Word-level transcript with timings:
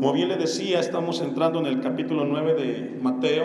Como 0.00 0.14
bien 0.14 0.30
le 0.30 0.38
decía, 0.38 0.80
estamos 0.80 1.20
entrando 1.20 1.58
en 1.58 1.66
el 1.66 1.82
capítulo 1.82 2.24
9 2.24 2.54
de 2.54 2.98
Mateo, 3.02 3.44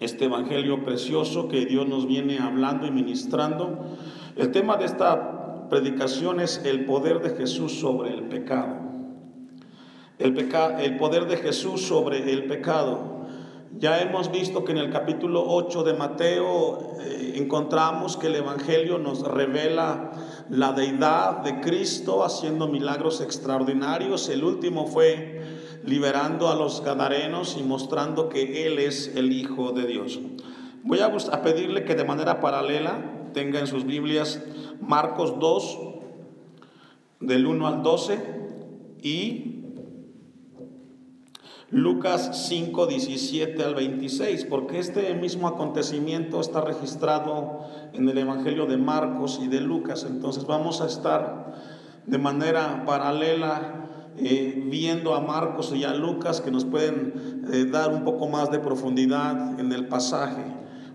este 0.00 0.24
evangelio 0.24 0.86
precioso 0.86 1.48
que 1.48 1.66
Dios 1.66 1.86
nos 1.86 2.06
viene 2.06 2.38
hablando 2.38 2.86
y 2.86 2.90
ministrando. 2.90 3.78
El 4.36 4.52
tema 4.52 4.78
de 4.78 4.86
esta 4.86 5.68
predicación 5.68 6.40
es 6.40 6.62
el 6.64 6.86
poder 6.86 7.20
de 7.20 7.36
Jesús 7.36 7.78
sobre 7.78 8.14
el 8.14 8.22
pecado. 8.22 8.74
El, 10.18 10.34
el 10.80 10.96
poder 10.96 11.26
de 11.26 11.36
Jesús 11.36 11.82
sobre 11.82 12.32
el 12.32 12.46
pecado. 12.46 13.14
Ya 13.76 14.00
hemos 14.00 14.30
visto 14.30 14.64
que 14.64 14.72
en 14.72 14.78
el 14.78 14.90
capítulo 14.90 15.44
8 15.46 15.82
de 15.82 15.94
Mateo 15.94 16.94
eh, 17.00 17.34
encontramos 17.36 18.16
que 18.16 18.28
el 18.28 18.36
Evangelio 18.36 18.98
nos 18.98 19.20
revela 19.26 20.12
la 20.48 20.72
deidad 20.72 21.38
de 21.38 21.60
Cristo 21.60 22.22
haciendo 22.24 22.68
milagros 22.68 23.20
extraordinarios. 23.20 24.28
El 24.28 24.44
último 24.44 24.86
fue 24.86 25.33
liberando 25.84 26.48
a 26.48 26.54
los 26.54 26.82
gadarenos 26.82 27.56
y 27.58 27.62
mostrando 27.62 28.28
que 28.28 28.66
Él 28.66 28.78
es 28.78 29.14
el 29.16 29.32
Hijo 29.32 29.72
de 29.72 29.86
Dios. 29.86 30.20
Voy 30.82 31.00
a, 31.00 31.06
a 31.06 31.42
pedirle 31.42 31.84
que 31.84 31.94
de 31.94 32.04
manera 32.04 32.40
paralela 32.40 33.30
tenga 33.32 33.58
en 33.60 33.66
sus 33.66 33.84
Biblias 33.84 34.42
Marcos 34.80 35.38
2, 35.38 35.78
del 37.20 37.46
1 37.46 37.66
al 37.66 37.82
12 37.82 38.18
y 39.02 39.54
Lucas 41.70 42.46
5, 42.48 42.86
17 42.86 43.62
al 43.64 43.74
26, 43.74 44.44
porque 44.44 44.78
este 44.78 45.12
mismo 45.14 45.48
acontecimiento 45.48 46.40
está 46.40 46.60
registrado 46.60 47.66
en 47.92 48.08
el 48.08 48.16
Evangelio 48.16 48.66
de 48.66 48.76
Marcos 48.76 49.40
y 49.42 49.48
de 49.48 49.60
Lucas. 49.60 50.06
Entonces 50.08 50.46
vamos 50.46 50.80
a 50.80 50.86
estar 50.86 51.54
de 52.06 52.18
manera 52.18 52.84
paralela 52.86 53.83
eh, 54.18 54.62
viendo 54.66 55.14
a 55.14 55.20
Marcos 55.20 55.72
y 55.74 55.84
a 55.84 55.94
Lucas 55.94 56.40
que 56.40 56.50
nos 56.50 56.64
pueden 56.64 57.44
eh, 57.52 57.64
dar 57.64 57.92
un 57.92 58.04
poco 58.04 58.28
más 58.28 58.50
de 58.50 58.58
profundidad 58.58 59.58
en 59.58 59.72
el 59.72 59.88
pasaje. 59.88 60.42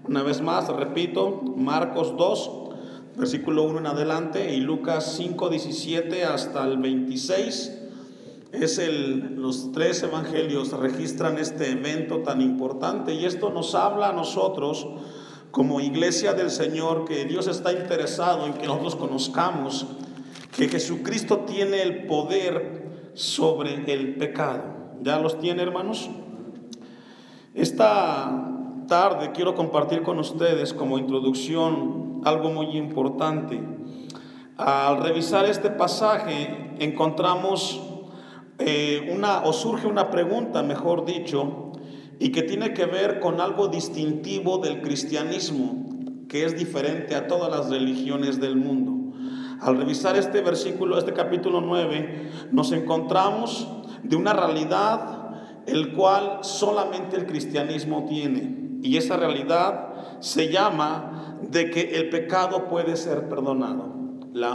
Una 0.07 0.23
vez 0.23 0.41
más, 0.41 0.67
repito, 0.69 1.41
Marcos 1.55 2.15
2, 2.17 2.51
versículo 3.17 3.63
1 3.63 3.79
en 3.79 3.87
adelante 3.87 4.55
y 4.55 4.61
Lucas 4.61 5.15
5, 5.17 5.49
17 5.49 6.23
hasta 6.23 6.65
el 6.65 6.77
26 6.77 7.79
es 8.51 8.79
el, 8.79 9.35
los 9.35 9.71
tres 9.71 10.01
evangelios 10.01 10.71
registran 10.71 11.37
este 11.37 11.71
evento 11.71 12.19
tan 12.19 12.41
importante 12.41 13.13
y 13.13 13.25
esto 13.25 13.51
nos 13.51 13.75
habla 13.75 14.09
a 14.09 14.13
nosotros 14.13 14.87
como 15.51 15.79
iglesia 15.81 16.33
del 16.33 16.49
Señor 16.49 17.05
que 17.05 17.25
Dios 17.25 17.47
está 17.47 17.73
interesado 17.73 18.45
en 18.45 18.53
que 18.53 18.65
nosotros 18.65 18.95
conozcamos 18.95 19.85
que 20.55 20.67
Jesucristo 20.67 21.39
tiene 21.39 21.81
el 21.81 22.05
poder 22.05 22.78
sobre 23.19 23.83
el 23.91 24.15
pecado. 24.15 24.63
¿Ya 25.01 25.19
los 25.19 25.39
tiene, 25.39 25.61
hermanos? 25.61 26.09
Esta 27.53 28.49
tarde 28.87 29.33
quiero 29.33 29.55
compartir 29.55 30.03
con 30.03 30.19
ustedes 30.19 30.73
como 30.73 30.97
introducción 30.97 32.21
algo 32.23 32.49
muy 32.49 32.77
importante. 32.77 33.61
Al 34.55 35.03
revisar 35.03 35.43
este 35.45 35.69
pasaje 35.69 36.75
encontramos 36.79 37.81
eh, 38.57 39.11
una, 39.13 39.43
o 39.43 39.51
surge 39.51 39.85
una 39.85 40.11
pregunta, 40.11 40.63
mejor 40.63 41.03
dicho, 41.03 41.73
y 42.19 42.31
que 42.31 42.43
tiene 42.43 42.73
que 42.73 42.85
ver 42.85 43.19
con 43.19 43.41
algo 43.41 43.67
distintivo 43.67 44.59
del 44.59 44.81
cristianismo, 44.81 45.89
que 46.29 46.45
es 46.45 46.57
diferente 46.57 47.15
a 47.15 47.27
todas 47.27 47.51
las 47.51 47.69
religiones 47.69 48.39
del 48.39 48.55
mundo. 48.55 48.98
Al 49.61 49.77
revisar 49.77 50.15
este 50.15 50.41
versículo, 50.41 50.97
este 50.97 51.13
capítulo 51.13 51.61
9, 51.61 52.31
nos 52.51 52.71
encontramos 52.71 53.67
de 54.03 54.15
una 54.15 54.33
realidad 54.33 55.19
el 55.65 55.93
cual 55.93 56.39
solamente 56.41 57.17
el 57.17 57.25
cristianismo 57.25 58.05
tiene. 58.07 58.79
Y 58.81 58.95
esa 58.97 59.17
realidad 59.17 60.19
se 60.21 60.49
llama 60.49 61.37
de 61.41 61.69
que 61.69 61.97
el 61.97 62.09
pecado 62.09 62.69
puede 62.69 62.95
ser 62.95 63.27
perdonado. 63.27 63.99
La 64.31 64.53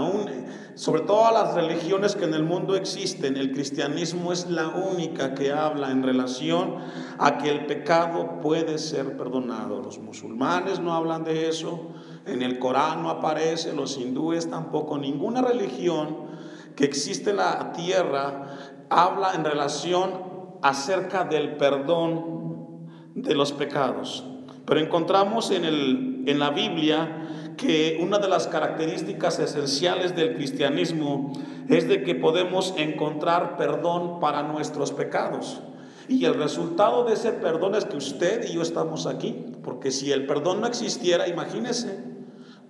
sobre 0.76 1.02
todas 1.02 1.32
las 1.32 1.54
religiones 1.54 2.14
que 2.14 2.24
en 2.24 2.34
el 2.34 2.44
mundo 2.44 2.76
existen, 2.76 3.36
el 3.36 3.50
cristianismo 3.50 4.32
es 4.32 4.48
la 4.48 4.68
única 4.68 5.34
que 5.34 5.52
habla 5.52 5.90
en 5.90 6.04
relación 6.04 6.76
a 7.18 7.38
que 7.38 7.50
el 7.50 7.66
pecado 7.66 8.40
puede 8.40 8.78
ser 8.78 9.16
perdonado. 9.16 9.82
Los 9.82 9.98
musulmanes 9.98 10.78
no 10.78 10.94
hablan 10.94 11.24
de 11.24 11.48
eso, 11.48 11.88
en 12.26 12.42
el 12.42 12.58
Corán 12.58 13.02
no 13.02 13.10
aparece, 13.10 13.72
los 13.72 13.98
hindúes 13.98 14.48
tampoco, 14.48 14.98
ninguna 14.98 15.42
religión 15.42 16.24
que 16.76 16.84
existe 16.84 17.30
en 17.30 17.36
la 17.36 17.72
tierra 17.72 18.58
habla 18.90 19.34
en 19.34 19.44
relación 19.44 20.10
acerca 20.62 21.24
del 21.24 21.56
perdón 21.56 22.88
de 23.14 23.34
los 23.34 23.52
pecados. 23.52 24.24
Pero 24.64 24.80
encontramos 24.80 25.50
en, 25.50 25.64
el, 25.64 26.24
en 26.26 26.38
la 26.38 26.50
Biblia 26.50 27.54
que 27.56 27.98
una 28.00 28.18
de 28.18 28.28
las 28.28 28.48
características 28.48 29.38
esenciales 29.38 30.16
del 30.16 30.34
cristianismo 30.34 31.32
es 31.68 31.86
de 31.86 32.02
que 32.02 32.14
podemos 32.14 32.74
encontrar 32.76 33.56
perdón 33.56 34.20
para 34.20 34.42
nuestros 34.42 34.92
pecados. 34.92 35.60
Y 36.08 36.24
el 36.24 36.34
resultado 36.34 37.04
de 37.04 37.14
ese 37.14 37.32
perdón 37.32 37.74
es 37.74 37.84
que 37.84 37.96
usted 37.96 38.48
y 38.48 38.54
yo 38.54 38.62
estamos 38.62 39.06
aquí. 39.06 39.46
Porque 39.62 39.90
si 39.90 40.12
el 40.12 40.26
perdón 40.26 40.60
no 40.60 40.66
existiera, 40.66 41.28
imagínese 41.28 42.13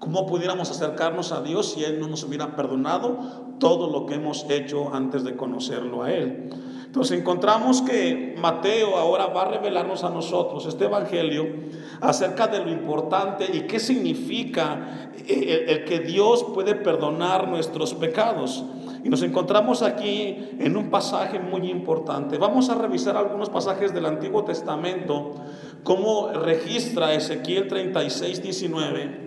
cómo 0.04 0.26
pudiéramos 0.26 0.70
acercarnos 0.70 1.32
a 1.32 1.40
Dios 1.40 1.72
si 1.72 1.82
Él 1.82 1.98
no 1.98 2.08
nos 2.08 2.24
hubiera 2.24 2.54
perdonado 2.54 3.18
todo 3.58 3.90
lo 3.90 4.04
que 4.04 4.16
hemos 4.16 4.44
hecho 4.50 4.92
antes 4.92 5.24
de 5.24 5.34
conocerlo 5.34 6.02
a 6.02 6.12
Él. 6.12 6.50
Entonces 6.84 7.18
encontramos 7.18 7.80
que 7.80 8.36
Mateo 8.38 8.98
ahora 8.98 9.28
va 9.28 9.42
a 9.42 9.44
revelarnos 9.46 10.04
a 10.04 10.10
nosotros 10.10 10.66
este 10.66 10.84
Evangelio 10.84 11.48
acerca 12.02 12.46
de 12.48 12.62
lo 12.62 12.70
importante 12.70 13.46
y 13.50 13.62
qué 13.62 13.80
significa 13.80 15.10
eh, 15.26 15.64
el, 15.68 15.84
que 15.84 16.00
Dios 16.00 16.44
puede 16.52 16.74
perdonar 16.74 17.48
nuestros 17.48 17.94
pecados. 17.94 18.62
Y 19.02 19.08
nos 19.08 19.22
encontramos 19.22 19.80
aquí 19.80 20.36
en 20.58 20.76
un 20.76 20.90
pasaje 20.90 21.38
muy 21.40 21.70
importante. 21.70 22.36
Vamos 22.36 22.68
a 22.68 22.74
revisar 22.74 23.16
algunos 23.16 23.48
pasajes 23.48 23.94
del 23.94 24.04
Antiguo 24.04 24.44
Testamento, 24.44 25.32
cómo 25.82 26.28
registra 26.28 27.14
Ezequiel 27.14 27.68
36, 27.68 28.42
19. 28.42 29.23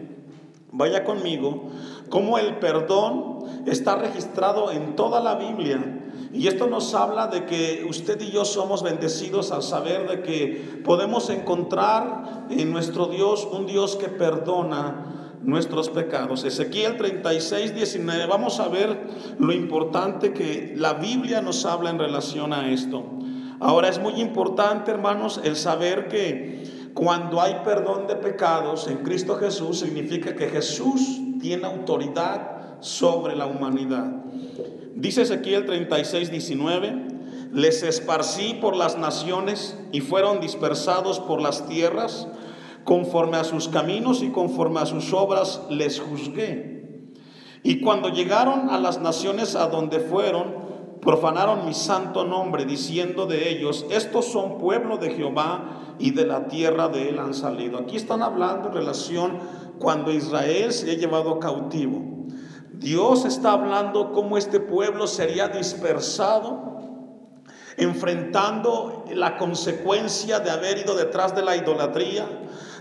Vaya 0.72 1.06
conmigo, 1.06 1.70
cómo 2.10 2.38
el 2.38 2.58
perdón 2.58 3.46
está 3.66 3.96
registrado 3.96 4.72
en 4.72 4.96
toda 4.96 5.22
la 5.22 5.36
Biblia. 5.36 6.04
Y 6.34 6.48
esto 6.48 6.68
nos 6.68 6.94
habla 6.94 7.28
de 7.28 7.46
que 7.46 7.86
usted 7.90 8.20
y 8.22 8.32
yo 8.32 8.44
somos 8.44 8.84
bendecidos 8.84 9.52
al 9.52 9.64
saber 9.64 10.10
de 10.10 10.22
que 10.24 10.82
podemos 10.84 11.30
encontrar 11.30 12.48
en 12.50 12.72
nuestro 12.72 13.08
Dios 13.08 13.48
un 13.50 13.66
Dios 13.66 13.96
que 13.96 14.10
perdona 14.10 15.34
nuestros 15.42 15.90
pecados. 15.90 16.44
Ezequiel 16.44 16.98
36, 16.98 17.74
19, 17.74 18.26
vamos 18.26 18.60
a 18.60 18.68
ver 18.68 19.08
lo 19.40 19.54
importante 19.54 20.34
que 20.34 20.74
la 20.76 20.96
Biblia 20.96 21.42
nos 21.42 21.66
habla 21.66 21.90
en 21.90 22.00
relación 22.00 22.52
a 22.52 22.70
esto. 22.70 23.06
Ahora 23.60 23.88
es 23.88 24.00
muy 24.00 24.20
importante, 24.22 24.92
hermanos, 24.92 25.40
el 25.44 25.56
saber 25.56 26.10
que 26.10 26.77
cuando 26.98 27.40
hay 27.40 27.58
perdón 27.64 28.08
de 28.08 28.16
pecados 28.16 28.88
en 28.88 28.98
Cristo 29.04 29.36
Jesús, 29.36 29.82
significa 29.82 30.36
que 30.36 30.50
Jesús 30.50 31.20
tiene 31.40 31.68
autoridad 31.68 32.80
sobre 32.80 33.36
la 33.36 33.46
humanidad. 33.46 34.08
Dice 34.96 35.22
Ezequiel 35.22 35.68
36, 35.68 36.32
19, 36.32 37.08
les 37.54 37.84
esparcí 37.84 38.56
por 38.56 38.76
las 38.76 38.98
naciones 38.98 39.78
y 39.92 40.02
fueron 40.02 40.40
dispersados 40.40 41.20
por 41.20 41.40
las 41.40 41.68
tierras, 41.68 42.28
conforme 42.84 43.38
a 43.38 43.44
sus 43.44 43.68
caminos 43.68 44.24
y 44.24 44.30
conforme 44.30 44.80
a 44.80 44.88
sus 44.88 45.14
obras 45.14 45.62
les 45.70 46.00
juzgué. 46.00 47.12
Y 47.62 47.80
cuando 47.82 48.10
llegaron 48.10 48.72
a 48.72 48.80
las 48.80 49.00
naciones 49.00 49.56
a 49.56 49.68
donde 49.68 50.00
fueron, 50.00 50.67
profanaron 51.02 51.66
mi 51.66 51.74
santo 51.74 52.26
nombre, 52.26 52.66
diciendo 52.66 53.26
de 53.26 53.50
ellos, 53.50 53.86
estos 53.90 54.26
son 54.26 54.58
pueblo 54.58 54.98
de 54.98 55.12
Jehová 55.12 55.96
y 56.00 56.12
de 56.12 56.26
la 56.26 56.48
tierra 56.48 56.88
de 56.88 57.10
él 57.10 57.20
han 57.20 57.34
salido. 57.34 57.78
Aquí 57.78 57.96
están 57.96 58.22
hablando 58.22 58.70
en 58.70 58.76
relación 58.76 59.40
cuando 59.80 60.12
Israel 60.12 60.72
se 60.74 60.92
ha 60.92 60.96
llevado 60.96 61.40
cautivo. 61.40 62.02
Dios 62.74 63.26
está 63.26 63.54
hablando 63.54 64.12
cómo 64.12 64.38
este 64.38 64.60
pueblo 64.60 65.08
sería 65.08 65.48
dispersado, 65.48 66.78
enfrentando 67.78 69.06
la 69.14 69.38
consecuencia 69.38 70.40
de 70.40 70.52
haber 70.52 70.80
ido 70.80 70.96
detrás 70.96 71.36
de 71.36 71.44
la 71.44 71.56
idolatría, 71.56 72.28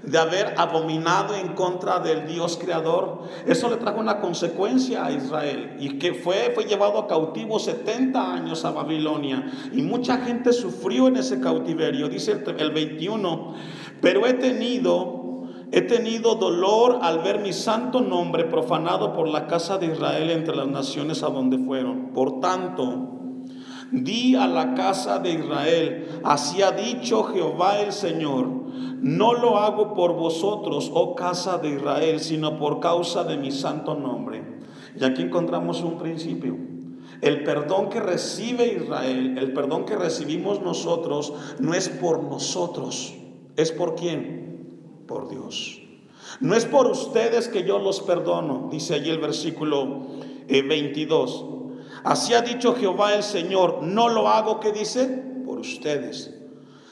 de 0.03 0.19
haber 0.19 0.55
abominado 0.57 1.35
en 1.35 1.55
contra 1.55 1.99
del 1.99 2.27
Dios 2.27 2.59
creador. 2.61 3.23
Eso 3.47 3.69
le 3.71 3.77
trajo 3.77 4.01
una 4.01 4.21
consecuencia 4.21 5.05
a 5.05 5.13
Israel 5.13 5.77
y 5.79 5.99
que 5.99 6.15
fue, 6.15 6.55
llevado 6.69 6.99
a 6.99 7.07
cautivo 7.07 7.59
70 7.59 8.35
años 8.35 8.65
a 8.65 8.71
Babilonia 8.71 9.51
y 9.73 9.83
mucha 9.83 10.19
gente 10.19 10.53
sufrió 10.53 11.09
en 11.09 11.17
ese 11.17 11.41
cautiverio, 11.41 12.09
dice 12.09 12.33
el, 12.33 12.61
el 12.61 12.71
21, 12.71 13.55
pero 14.01 14.27
he 14.27 14.35
tenido 14.35 15.25
He 15.73 15.83
tenido 15.83 16.37
dolor 16.37 17.01
al 17.03 17.19
ver 17.25 17.41
mi 17.41 17.53
santo 17.53 18.01
nombre 18.01 18.45
profanado 18.45 19.13
por 19.13 19.27
la 19.27 19.49
casa 19.49 19.79
de 19.79 19.87
Israel 19.87 20.31
entre 20.31 20.55
las 20.55 20.69
naciones 20.69 21.25
a 21.25 21.29
donde 21.29 21.59
fueron. 21.59 22.13
Por 22.13 22.39
tanto, 22.39 23.16
Di 23.93 24.35
a 24.35 24.47
la 24.49 24.75
casa 24.75 25.21
de 25.21 25.35
Israel, 25.35 26.21
así 26.25 26.63
ha 26.63 26.73
dicho 26.73 27.25
Jehová 27.25 27.81
el 27.81 27.93
Señor, 27.93 28.49
no 29.01 29.35
lo 29.35 29.59
hago 29.59 29.95
por 29.95 30.15
vosotros, 30.15 30.91
oh 30.93 31.15
casa 31.15 31.59
de 31.59 31.71
Israel, 31.71 32.21
sino 32.21 32.59
por 32.59 32.81
causa 32.81 33.25
de 33.25 33.37
mi 33.37 33.53
santo 33.53 33.95
nombre. 33.95 34.43
Y 34.99 35.05
aquí 35.05 35.23
encontramos 35.23 35.83
un 35.83 35.99
principio. 35.99 36.57
El 37.21 37.45
perdón 37.45 37.89
que 37.89 38.01
recibe 38.01 38.67
Israel, 38.67 39.39
el 39.39 39.53
perdón 39.53 39.85
que 39.85 39.97
recibimos 39.97 40.61
nosotros, 40.61 41.33
no 41.59 41.75
es 41.75 41.89
por 41.89 42.23
nosotros, 42.25 43.15
es 43.57 43.73
por 43.73 43.95
quién? 43.95 45.05
Por 45.07 45.29
Dios. 45.29 45.81
No 46.41 46.55
es 46.55 46.67
por 46.67 46.87
ustedes 46.87 47.49
que 47.49 47.65
yo 47.65 47.79
los 47.79 48.01
perdono, 48.01 48.69
dice 48.71 48.95
allí 48.95 49.11
el 49.11 49.19
versículo 49.19 50.07
22. 50.49 51.47
Así 52.07 52.35
ha 52.35 52.41
dicho 52.41 52.77
Jehová 52.77 53.15
el 53.15 53.25
Señor, 53.25 53.83
no 53.83 54.09
lo 54.09 54.29
hago, 54.29 54.61
que 54.61 54.71
dice? 54.71 55.09
Por 55.45 55.59
ustedes. 55.59 56.33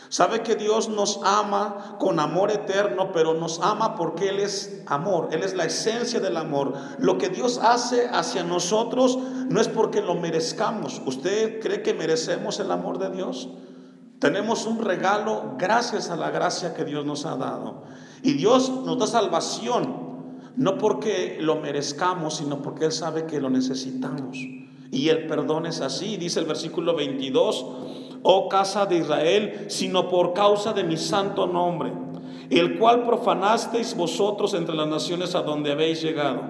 Sabe 0.09 0.43
que 0.43 0.57
Dios 0.57 0.89
nos 0.89 1.21
ama 1.23 1.97
con 2.01 2.19
amor 2.19 2.51
eterno, 2.51 3.13
pero 3.13 3.33
nos 3.33 3.61
ama 3.61 3.95
porque 3.95 4.31
Él 4.31 4.41
es 4.41 4.83
amor, 4.87 5.29
Él 5.31 5.45
es 5.45 5.55
la 5.55 5.67
esencia 5.67 6.19
del 6.19 6.37
amor. 6.37 6.75
Lo 6.99 7.17
que 7.17 7.29
Dios 7.29 7.61
hace 7.63 8.09
hacia 8.09 8.43
nosotros 8.43 9.17
no 9.49 9.61
es 9.61 9.69
porque 9.69 10.03
lo 10.03 10.17
merezcamos. 10.17 11.01
¿Usted 11.07 11.61
cree 11.61 11.81
que 11.83 11.95
merecemos 11.95 12.59
el 12.59 12.73
amor 12.73 12.99
de 12.99 13.11
Dios? 13.11 13.51
Tenemos 14.19 14.67
un 14.67 14.81
regalo 14.81 15.55
gracias 15.59 16.11
a 16.11 16.17
la 16.17 16.31
gracia 16.31 16.75
que 16.75 16.85
Dios 16.85 17.07
nos 17.07 17.25
ha 17.25 17.37
dado. 17.37 17.85
Y 18.25 18.33
Dios 18.33 18.69
nos 18.85 18.99
da 18.99 19.07
salvación, 19.07 20.35
no 20.57 20.77
porque 20.77 21.39
lo 21.41 21.61
merezcamos, 21.61 22.39
sino 22.39 22.63
porque 22.63 22.87
Él 22.87 22.93
sabe 22.93 23.27
que 23.27 23.41
lo 23.41 23.49
necesitamos. 23.49 24.64
Y 24.95 25.09
el 25.09 25.27
perdón 25.27 25.67
es 25.67 25.81
así, 25.81 26.17
dice 26.17 26.39
el 26.39 26.47
versículo 26.47 26.95
22 26.95 27.67
oh 28.23 28.49
casa 28.49 28.87
de 28.87 28.99
Israel, 28.99 29.67
sino 29.69 30.09
por 30.09 30.33
causa 30.33 30.73
de 30.73 30.83
mi 30.83 30.97
santo 30.97 31.47
nombre, 31.47 31.93
el 32.49 32.79
cual 32.79 33.05
profanasteis 33.05 33.95
vosotros 33.97 34.55
entre 34.55 34.75
las 34.75 34.89
naciones 34.89 35.35
a 35.35 35.43
donde 35.43 35.73
habéis 35.73 36.01
llegado. 36.01 36.43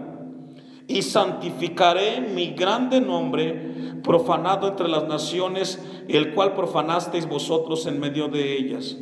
Y 0.87 1.03
santificaré 1.03 2.21
mi 2.21 2.49
grande 2.49 3.01
nombre, 3.01 4.01
profanado 4.05 4.69
entre 4.69 4.89
las 4.89 5.09
naciones, 5.09 5.83
el 6.07 6.35
cual 6.35 6.55
profanasteis 6.55 7.27
vosotros 7.27 7.87
en 7.87 7.99
medio 7.99 8.29
de 8.29 8.57
ellas. 8.57 8.97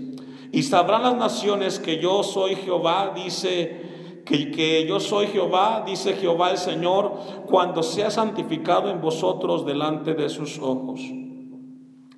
Y 0.53 0.63
sabrán 0.63 1.03
las 1.03 1.17
naciones 1.17 1.81
que 1.81 1.99
yo 1.99 2.23
soy 2.23 2.55
Jehová, 2.55 3.13
dice 3.15 3.92
que, 4.25 4.51
que, 4.51 4.87
yo 4.87 5.01
soy 5.01 5.27
Jehová, 5.27 5.85
dice 5.87 6.15
Jehová 6.15 6.51
el 6.51 6.59
Señor, 6.59 7.13
cuando 7.47 7.83
sea 7.83 8.11
santificado 8.11 8.91
en 8.91 9.01
vosotros 9.01 9.67
delante 9.67 10.15
de 10.15 10.29
sus 10.29 10.59
ojos. 10.59 11.01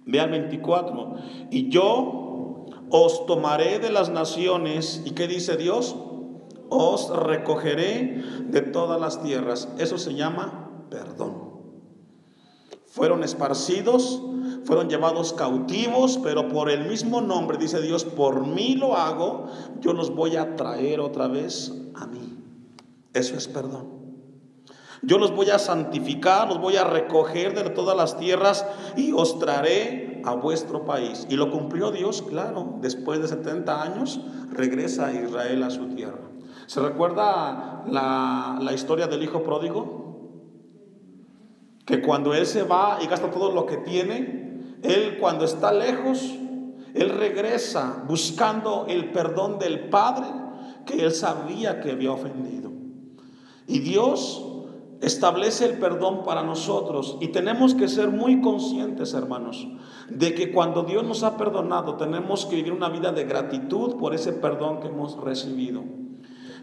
Vean 0.06 0.30
24. 0.30 1.14
Y 1.50 1.68
yo 1.70 2.66
os 2.90 3.26
tomaré 3.26 3.78
de 3.78 3.90
las 3.90 4.10
naciones. 4.10 5.02
¿Y 5.04 5.12
qué 5.12 5.26
dice 5.26 5.56
Dios? 5.56 5.96
Os 6.68 7.10
recogeré 7.14 8.22
de 8.46 8.60
todas 8.60 9.00
las 9.00 9.22
tierras. 9.22 9.68
Eso 9.78 9.98
se 9.98 10.14
llama 10.14 10.64
perdón. 10.90 11.44
Fueron 12.86 13.24
esparcidos, 13.24 14.22
fueron 14.64 14.88
llevados 14.88 15.32
cautivos, 15.32 16.18
pero 16.22 16.48
por 16.48 16.70
el 16.70 16.88
mismo 16.88 17.20
nombre, 17.20 17.58
dice 17.58 17.80
Dios, 17.80 18.04
por 18.04 18.46
mí 18.46 18.76
lo 18.76 18.96
hago, 18.96 19.46
yo 19.80 19.92
los 19.92 20.14
voy 20.14 20.36
a 20.36 20.56
traer 20.56 21.00
otra 21.00 21.28
vez 21.28 21.72
a 21.94 22.06
mí. 22.06 22.38
Eso 23.12 23.36
es 23.36 23.46
perdón. 23.46 23.94
Yo 25.02 25.18
los 25.18 25.34
voy 25.34 25.50
a 25.50 25.58
santificar, 25.58 26.48
los 26.48 26.60
voy 26.60 26.76
a 26.76 26.84
recoger 26.84 27.54
de 27.54 27.68
todas 27.70 27.96
las 27.96 28.16
tierras 28.18 28.66
y 28.96 29.12
os 29.12 29.38
traeré 29.38 30.22
a 30.24 30.34
vuestro 30.34 30.84
país. 30.84 31.26
Y 31.28 31.36
lo 31.36 31.50
cumplió 31.50 31.90
Dios, 31.90 32.22
claro. 32.22 32.78
Después 32.80 33.20
de 33.20 33.28
70 33.28 33.82
años 33.82 34.20
regresa 34.50 35.12
Israel 35.12 35.62
a 35.62 35.70
su 35.70 35.88
tierra. 35.88 36.30
¿Se 36.66 36.80
recuerda 36.80 37.84
la, 37.86 38.58
la 38.60 38.72
historia 38.72 39.06
del 39.06 39.22
hijo 39.22 39.42
pródigo? 39.42 40.02
Que 41.84 42.00
cuando 42.00 42.32
él 42.32 42.46
se 42.46 42.62
va 42.62 42.98
y 43.02 43.06
gasta 43.06 43.30
todo 43.30 43.52
lo 43.52 43.66
que 43.66 43.76
tiene, 43.76 44.43
él 44.84 45.18
cuando 45.18 45.44
está 45.44 45.72
lejos, 45.72 46.34
él 46.94 47.10
regresa 47.10 48.04
buscando 48.06 48.86
el 48.88 49.10
perdón 49.10 49.58
del 49.58 49.88
Padre 49.88 50.26
que 50.86 51.02
él 51.04 51.12
sabía 51.12 51.80
que 51.80 51.90
había 51.90 52.12
ofendido. 52.12 52.70
Y 53.66 53.80
Dios 53.80 54.44
establece 55.00 55.64
el 55.64 55.78
perdón 55.78 56.22
para 56.24 56.42
nosotros 56.42 57.16
y 57.20 57.28
tenemos 57.28 57.74
que 57.74 57.88
ser 57.88 58.10
muy 58.10 58.40
conscientes, 58.40 59.14
hermanos, 59.14 59.66
de 60.08 60.34
que 60.34 60.52
cuando 60.52 60.82
Dios 60.82 61.04
nos 61.04 61.22
ha 61.22 61.36
perdonado 61.36 61.96
tenemos 61.96 62.46
que 62.46 62.56
vivir 62.56 62.72
una 62.72 62.88
vida 62.88 63.10
de 63.12 63.24
gratitud 63.24 63.96
por 63.96 64.14
ese 64.14 64.32
perdón 64.32 64.80
que 64.80 64.88
hemos 64.88 65.20
recibido. 65.20 65.82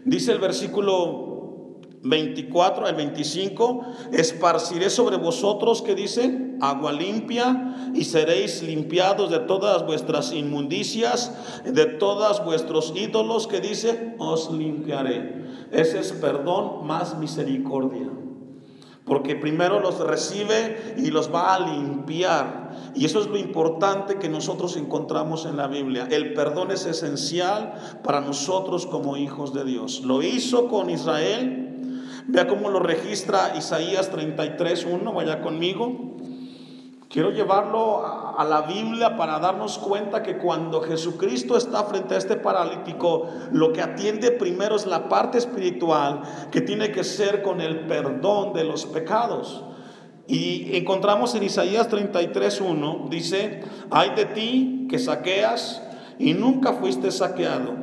Dice 0.04 0.32
el 0.32 0.38
versículo 0.38 1.31
24 2.02 2.86
al 2.86 2.94
25, 2.96 3.80
esparciré 4.12 4.90
sobre 4.90 5.16
vosotros, 5.16 5.82
que 5.82 5.94
dice, 5.94 6.56
agua 6.60 6.92
limpia, 6.92 7.92
y 7.94 8.04
seréis 8.04 8.62
limpiados 8.62 9.30
de 9.30 9.38
todas 9.38 9.86
vuestras 9.86 10.32
inmundicias, 10.32 11.32
de 11.64 11.86
todos 11.86 12.44
vuestros 12.44 12.92
ídolos, 12.96 13.46
que 13.46 13.60
dice, 13.60 14.16
os 14.18 14.50
limpiaré. 14.50 15.44
Ese 15.70 16.00
es 16.00 16.12
perdón 16.12 16.86
más 16.86 17.16
misericordia. 17.18 18.10
Porque 19.04 19.34
primero 19.34 19.80
los 19.80 19.98
recibe 19.98 20.94
y 20.96 21.10
los 21.10 21.32
va 21.32 21.54
a 21.54 21.58
limpiar. 21.58 22.92
Y 22.94 23.04
eso 23.04 23.20
es 23.20 23.26
lo 23.26 23.36
importante 23.36 24.18
que 24.18 24.28
nosotros 24.28 24.76
encontramos 24.76 25.44
en 25.44 25.56
la 25.56 25.66
Biblia. 25.66 26.06
El 26.10 26.34
perdón 26.34 26.70
es 26.70 26.86
esencial 26.86 27.74
para 28.04 28.20
nosotros 28.20 28.86
como 28.86 29.16
hijos 29.16 29.52
de 29.52 29.64
Dios. 29.64 30.02
Lo 30.04 30.22
hizo 30.22 30.68
con 30.68 30.88
Israel. 30.88 31.71
Vea 32.26 32.46
cómo 32.46 32.70
lo 32.70 32.80
registra 32.80 33.54
Isaías 33.56 34.12
33.1. 34.12 35.14
Vaya 35.14 35.40
conmigo. 35.40 36.16
Quiero 37.08 37.30
llevarlo 37.30 38.06
a 38.38 38.42
la 38.44 38.62
Biblia 38.62 39.18
para 39.18 39.38
darnos 39.38 39.76
cuenta 39.76 40.22
que 40.22 40.38
cuando 40.38 40.80
Jesucristo 40.80 41.58
está 41.58 41.84
frente 41.84 42.14
a 42.14 42.18
este 42.18 42.36
paralítico, 42.36 43.28
lo 43.50 43.70
que 43.74 43.82
atiende 43.82 44.30
primero 44.30 44.76
es 44.76 44.86
la 44.86 45.10
parte 45.10 45.36
espiritual 45.36 46.22
que 46.50 46.62
tiene 46.62 46.90
que 46.90 47.04
ser 47.04 47.42
con 47.42 47.60
el 47.60 47.80
perdón 47.80 48.54
de 48.54 48.64
los 48.64 48.86
pecados. 48.86 49.62
Y 50.26 50.74
encontramos 50.74 51.34
en 51.34 51.42
Isaías 51.42 51.90
33.1, 51.90 53.08
dice, 53.10 53.60
hay 53.90 54.14
de 54.14 54.24
ti 54.24 54.86
que 54.88 54.98
saqueas 54.98 55.82
y 56.18 56.32
nunca 56.32 56.72
fuiste 56.72 57.10
saqueado, 57.10 57.74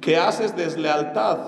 que 0.00 0.16
haces 0.16 0.56
deslealtad, 0.56 1.38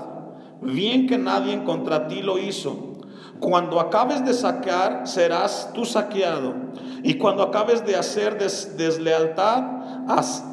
bien 0.60 1.06
que 1.06 1.18
nadie 1.18 1.62
contra 1.64 2.08
ti 2.08 2.22
lo 2.22 2.38
hizo 2.38 2.96
cuando 3.40 3.80
acabes 3.80 4.24
de 4.24 4.32
saquear, 4.32 5.06
serás 5.06 5.70
tú 5.74 5.84
saqueado. 5.84 6.54
Y 7.02 7.14
cuando 7.14 7.42
acabes 7.42 7.84
de 7.84 7.96
hacer 7.96 8.38
deslealtad, 8.38 9.64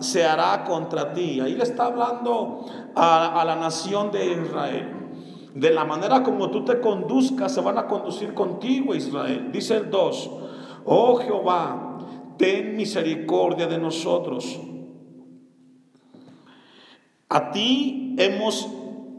se 0.02 0.26
hará 0.26 0.64
contra 0.66 1.14
ti. 1.14 1.40
Ahí 1.40 1.56
le 1.56 1.64
está 1.64 1.86
hablando 1.86 2.66
a, 2.96 3.42
a 3.42 3.46
la 3.46 3.56
nación 3.56 4.12
de 4.12 4.34
Israel. 4.34 4.90
De 5.56 5.72
la 5.72 5.86
manera 5.86 6.24
como 6.24 6.50
tú 6.50 6.66
te 6.66 6.80
conduzcas, 6.80 7.54
se 7.54 7.62
van 7.62 7.78
a 7.78 7.88
conducir 7.88 8.34
contigo, 8.34 8.96
Israel. 8.96 9.52
Dice 9.52 9.78
el 9.78 9.90
2, 9.90 10.32
oh 10.86 11.16
Jehová, 11.18 12.00
ten 12.38 12.76
misericordia 12.76 13.68
de 13.68 13.78
nosotros. 13.78 14.60
A 17.30 17.52
ti 17.52 18.16
hemos 18.18 18.68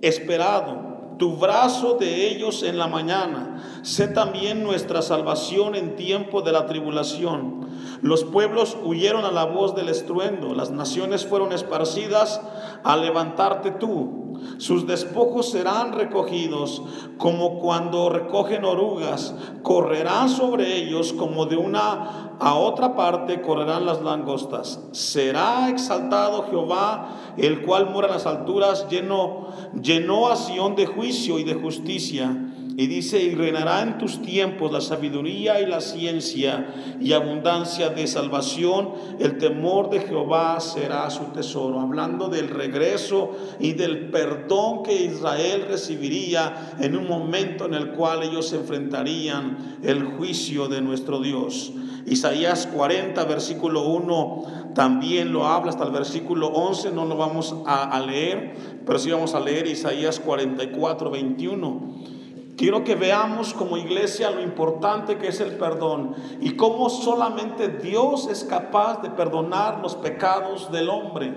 esperado 0.06 0.94
tu 1.18 1.36
brazo 1.36 1.94
de 1.94 2.28
ellos 2.28 2.62
en 2.62 2.78
la 2.78 2.86
mañana. 2.86 3.73
Sé 3.84 4.08
también 4.08 4.64
nuestra 4.64 5.02
salvación 5.02 5.74
en 5.74 5.94
tiempo 5.94 6.40
de 6.40 6.52
la 6.52 6.64
tribulación. 6.64 7.68
Los 8.00 8.24
pueblos 8.24 8.78
huyeron 8.82 9.26
a 9.26 9.30
la 9.30 9.44
voz 9.44 9.74
del 9.74 9.90
estruendo, 9.90 10.54
las 10.54 10.70
naciones 10.70 11.26
fueron 11.26 11.52
esparcidas 11.52 12.40
a 12.82 12.96
levantarte 12.96 13.72
tú. 13.72 14.40
Sus 14.56 14.86
despojos 14.86 15.50
serán 15.50 15.92
recogidos 15.92 16.80
como 17.18 17.58
cuando 17.58 18.08
recogen 18.08 18.64
orugas, 18.64 19.34
correrán 19.62 20.30
sobre 20.30 20.78
ellos 20.78 21.12
como 21.12 21.44
de 21.44 21.58
una 21.58 22.36
a 22.40 22.54
otra 22.54 22.96
parte 22.96 23.42
correrán 23.42 23.84
las 23.84 24.00
langostas. 24.00 24.80
Será 24.92 25.68
exaltado 25.68 26.46
Jehová, 26.48 27.34
el 27.36 27.60
cual 27.62 27.90
mora 27.90 28.06
en 28.06 28.14
las 28.14 28.24
alturas, 28.24 28.88
lleno, 28.88 29.48
llenó 29.78 30.28
a 30.28 30.36
Sión 30.36 30.74
de 30.74 30.86
juicio 30.86 31.38
y 31.38 31.44
de 31.44 31.54
justicia. 31.54 32.53
Y 32.76 32.88
dice, 32.88 33.22
y 33.22 33.34
reinará 33.36 33.82
en 33.82 33.98
tus 33.98 34.20
tiempos 34.20 34.72
la 34.72 34.80
sabiduría 34.80 35.60
y 35.60 35.66
la 35.66 35.80
ciencia 35.80 36.74
y 37.00 37.12
abundancia 37.12 37.90
de 37.90 38.06
salvación. 38.08 38.94
El 39.20 39.38
temor 39.38 39.90
de 39.90 40.00
Jehová 40.00 40.58
será 40.58 41.08
su 41.10 41.26
tesoro. 41.26 41.80
Hablando 41.80 42.28
del 42.28 42.48
regreso 42.48 43.30
y 43.60 43.74
del 43.74 44.10
perdón 44.10 44.82
que 44.82 45.04
Israel 45.04 45.66
recibiría 45.68 46.74
en 46.80 46.96
un 46.96 47.06
momento 47.06 47.66
en 47.66 47.74
el 47.74 47.90
cual 47.92 48.24
ellos 48.24 48.52
enfrentarían 48.52 49.78
el 49.84 50.04
juicio 50.04 50.66
de 50.66 50.80
nuestro 50.80 51.20
Dios. 51.20 51.72
Isaías 52.06 52.66
40, 52.66 53.24
versículo 53.24 53.82
1, 53.84 54.72
también 54.74 55.32
lo 55.32 55.46
habla 55.46 55.70
hasta 55.70 55.84
el 55.84 55.92
versículo 55.92 56.48
11, 56.48 56.90
no 56.90 57.06
lo 57.06 57.16
vamos 57.16 57.54
a, 57.66 57.84
a 57.84 58.00
leer, 58.04 58.54
pero 58.84 58.98
sí 58.98 59.10
vamos 59.10 59.34
a 59.34 59.40
leer 59.40 59.66
Isaías 59.68 60.20
44, 60.20 61.10
21. 61.10 62.23
Quiero 62.56 62.84
que 62.84 62.94
veamos 62.94 63.52
como 63.52 63.76
iglesia 63.76 64.30
lo 64.30 64.40
importante 64.40 65.18
que 65.18 65.28
es 65.28 65.40
el 65.40 65.56
perdón 65.56 66.14
y 66.40 66.56
cómo 66.56 66.88
solamente 66.88 67.68
Dios 67.68 68.28
es 68.30 68.44
capaz 68.44 69.02
de 69.02 69.10
perdonar 69.10 69.80
los 69.80 69.96
pecados 69.96 70.70
del 70.70 70.88
hombre. 70.88 71.34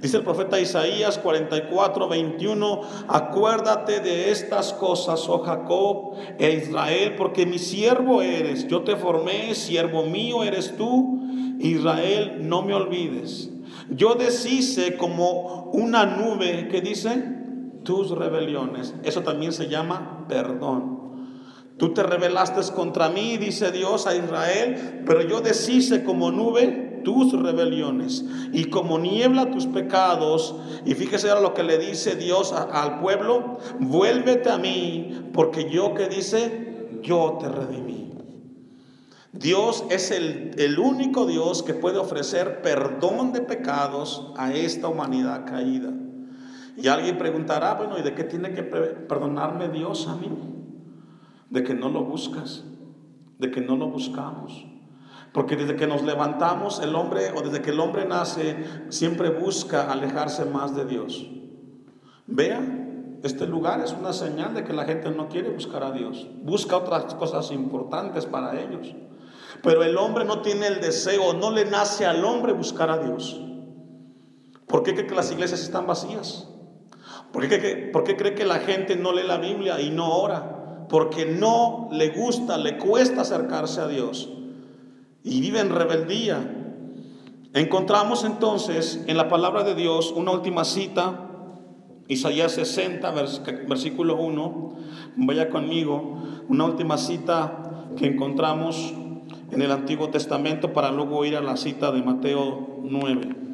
Dice 0.00 0.18
el 0.18 0.22
profeta 0.22 0.60
Isaías 0.60 1.18
44, 1.18 2.08
21, 2.08 2.80
acuérdate 3.08 4.00
de 4.00 4.30
estas 4.30 4.72
cosas, 4.72 5.26
oh 5.28 5.38
Jacob 5.38 6.14
e 6.38 6.50
Israel, 6.52 7.14
porque 7.16 7.46
mi 7.46 7.58
siervo 7.58 8.20
eres, 8.20 8.66
yo 8.68 8.82
te 8.82 8.96
formé, 8.96 9.54
siervo 9.54 10.02
mío 10.04 10.42
eres 10.42 10.76
tú, 10.76 11.22
Israel, 11.58 12.38
no 12.40 12.62
me 12.62 12.74
olvides. 12.74 13.50
Yo 13.88 14.14
deshice 14.14 14.96
como 14.96 15.70
una 15.72 16.04
nube 16.04 16.68
que 16.68 16.80
dice, 16.80 17.43
tus 17.84 18.10
rebeliones. 18.10 18.94
Eso 19.04 19.22
también 19.22 19.52
se 19.52 19.68
llama 19.68 20.26
perdón. 20.28 21.04
Tú 21.76 21.92
te 21.92 22.02
rebelaste 22.02 22.60
contra 22.72 23.08
mí, 23.08 23.36
dice 23.36 23.72
Dios 23.72 24.06
a 24.06 24.14
Israel, 24.14 25.02
pero 25.06 25.22
yo 25.22 25.40
deshice 25.40 26.04
como 26.04 26.30
nube 26.30 27.02
tus 27.04 27.32
rebeliones 27.32 28.24
y 28.52 28.66
como 28.66 28.98
niebla 28.98 29.50
tus 29.50 29.66
pecados. 29.66 30.54
Y 30.84 30.94
fíjese 30.94 31.28
ahora 31.28 31.42
lo 31.42 31.54
que 31.54 31.64
le 31.64 31.78
dice 31.78 32.14
Dios 32.14 32.52
al 32.52 33.00
pueblo, 33.00 33.58
vuélvete 33.80 34.50
a 34.50 34.58
mí, 34.58 35.30
porque 35.32 35.68
yo 35.68 35.94
que 35.94 36.08
dice, 36.08 36.88
yo 37.02 37.38
te 37.40 37.48
redimí. 37.48 38.12
Dios 39.32 39.84
es 39.90 40.12
el, 40.12 40.52
el 40.58 40.78
único 40.78 41.26
Dios 41.26 41.64
que 41.64 41.74
puede 41.74 41.98
ofrecer 41.98 42.62
perdón 42.62 43.32
de 43.32 43.40
pecados 43.40 44.32
a 44.36 44.54
esta 44.54 44.86
humanidad 44.86 45.44
caída. 45.44 45.92
Y 46.76 46.88
alguien 46.88 47.18
preguntará, 47.18 47.74
bueno, 47.74 47.98
¿y 47.98 48.02
de 48.02 48.14
qué 48.14 48.24
tiene 48.24 48.52
que 48.52 48.62
perdonarme 48.62 49.68
Dios 49.68 50.08
a 50.08 50.16
mí? 50.16 50.30
De 51.50 51.62
que 51.62 51.74
no 51.74 51.88
lo 51.88 52.04
buscas, 52.04 52.64
de 53.38 53.50
que 53.50 53.60
no 53.60 53.76
lo 53.76 53.88
buscamos. 53.88 54.66
Porque 55.32 55.56
desde 55.56 55.76
que 55.76 55.86
nos 55.86 56.02
levantamos, 56.02 56.80
el 56.80 56.94
hombre, 56.94 57.32
o 57.34 57.42
desde 57.42 57.62
que 57.62 57.70
el 57.70 57.80
hombre 57.80 58.06
nace, 58.06 58.56
siempre 58.88 59.30
busca 59.30 59.90
alejarse 59.90 60.44
más 60.44 60.74
de 60.74 60.84
Dios. 60.84 61.28
Vea, 62.26 62.60
este 63.22 63.46
lugar 63.46 63.80
es 63.80 63.92
una 63.92 64.12
señal 64.12 64.54
de 64.54 64.64
que 64.64 64.72
la 64.72 64.84
gente 64.84 65.10
no 65.10 65.28
quiere 65.28 65.50
buscar 65.50 65.82
a 65.82 65.92
Dios. 65.92 66.28
Busca 66.42 66.76
otras 66.76 67.14
cosas 67.14 67.50
importantes 67.52 68.26
para 68.26 68.60
ellos. 68.60 68.94
Pero 69.62 69.82
el 69.82 69.96
hombre 69.96 70.24
no 70.24 70.42
tiene 70.42 70.66
el 70.66 70.80
deseo, 70.80 71.34
no 71.34 71.50
le 71.50 71.64
nace 71.64 72.06
al 72.06 72.24
hombre 72.24 72.52
buscar 72.52 72.90
a 72.90 72.98
Dios. 72.98 73.40
¿Por 74.66 74.82
qué 74.82 74.94
que 74.94 75.14
las 75.14 75.32
iglesias 75.32 75.62
están 75.62 75.86
vacías? 75.86 76.48
¿Por 77.34 77.48
qué, 77.48 78.16
cree 78.16 78.34
que 78.34 78.44
la 78.44 78.60
gente 78.60 78.94
no 78.94 79.12
lee 79.12 79.26
la 79.26 79.38
Biblia 79.38 79.80
y 79.80 79.90
no 79.90 80.08
ora? 80.08 80.86
Porque 80.88 81.26
no 81.26 81.88
le 81.90 82.10
gusta, 82.10 82.56
le 82.58 82.78
cuesta 82.78 83.22
acercarse 83.22 83.80
a 83.80 83.88
Dios. 83.88 84.30
Y 85.24 85.40
vive 85.40 85.58
en 85.58 85.70
rebeldía. 85.70 86.38
Encontramos 87.52 88.22
entonces 88.22 89.02
en 89.08 89.16
la 89.16 89.28
palabra 89.28 89.64
de 89.64 89.74
Dios 89.74 90.12
una 90.14 90.30
última 90.30 90.64
cita, 90.64 91.28
Isaías 92.06 92.52
60, 92.52 93.10
versículo 93.66 94.14
1. 94.14 94.76
Vaya 95.16 95.50
conmigo, 95.50 96.22
una 96.48 96.66
última 96.66 96.98
cita 96.98 97.88
que 97.96 98.06
encontramos 98.06 98.94
en 99.50 99.60
el 99.60 99.72
Antiguo 99.72 100.08
Testamento 100.08 100.72
para 100.72 100.92
luego 100.92 101.24
ir 101.24 101.34
a 101.34 101.40
la 101.40 101.56
cita 101.56 101.90
de 101.90 102.00
Mateo 102.00 102.78
9. 102.84 103.53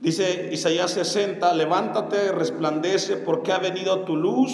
Dice 0.00 0.50
Isaías 0.52 0.92
60, 0.92 1.52
levántate, 1.54 2.30
resplandece, 2.30 3.16
porque 3.16 3.52
ha 3.52 3.58
venido 3.58 4.00
tu 4.00 4.14
luz 4.14 4.52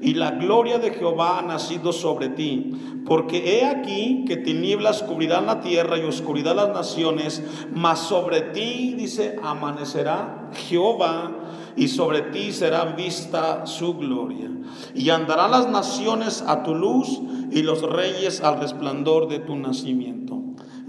y 0.00 0.14
la 0.14 0.32
gloria 0.32 0.78
de 0.78 0.90
Jehová 0.90 1.38
ha 1.38 1.42
nacido 1.42 1.92
sobre 1.92 2.28
ti. 2.28 2.72
Porque 3.06 3.58
he 3.60 3.64
aquí 3.64 4.24
que 4.26 4.36
tinieblas 4.36 5.04
cubrirán 5.04 5.46
la 5.46 5.60
tierra 5.60 5.98
y 5.98 6.02
oscuridad 6.02 6.56
las 6.56 6.70
naciones, 6.70 7.42
mas 7.72 8.00
sobre 8.00 8.40
ti, 8.40 8.94
dice, 8.96 9.36
amanecerá 9.40 10.50
Jehová 10.68 11.30
y 11.76 11.86
sobre 11.86 12.22
ti 12.22 12.50
será 12.50 12.84
vista 12.84 13.66
su 13.66 13.94
gloria. 13.94 14.50
Y 14.94 15.10
andarán 15.10 15.52
las 15.52 15.68
naciones 15.68 16.42
a 16.44 16.64
tu 16.64 16.74
luz 16.74 17.20
y 17.52 17.62
los 17.62 17.82
reyes 17.82 18.40
al 18.40 18.58
resplandor 18.58 19.28
de 19.28 19.38
tu 19.38 19.54
nacimiento. 19.54 20.41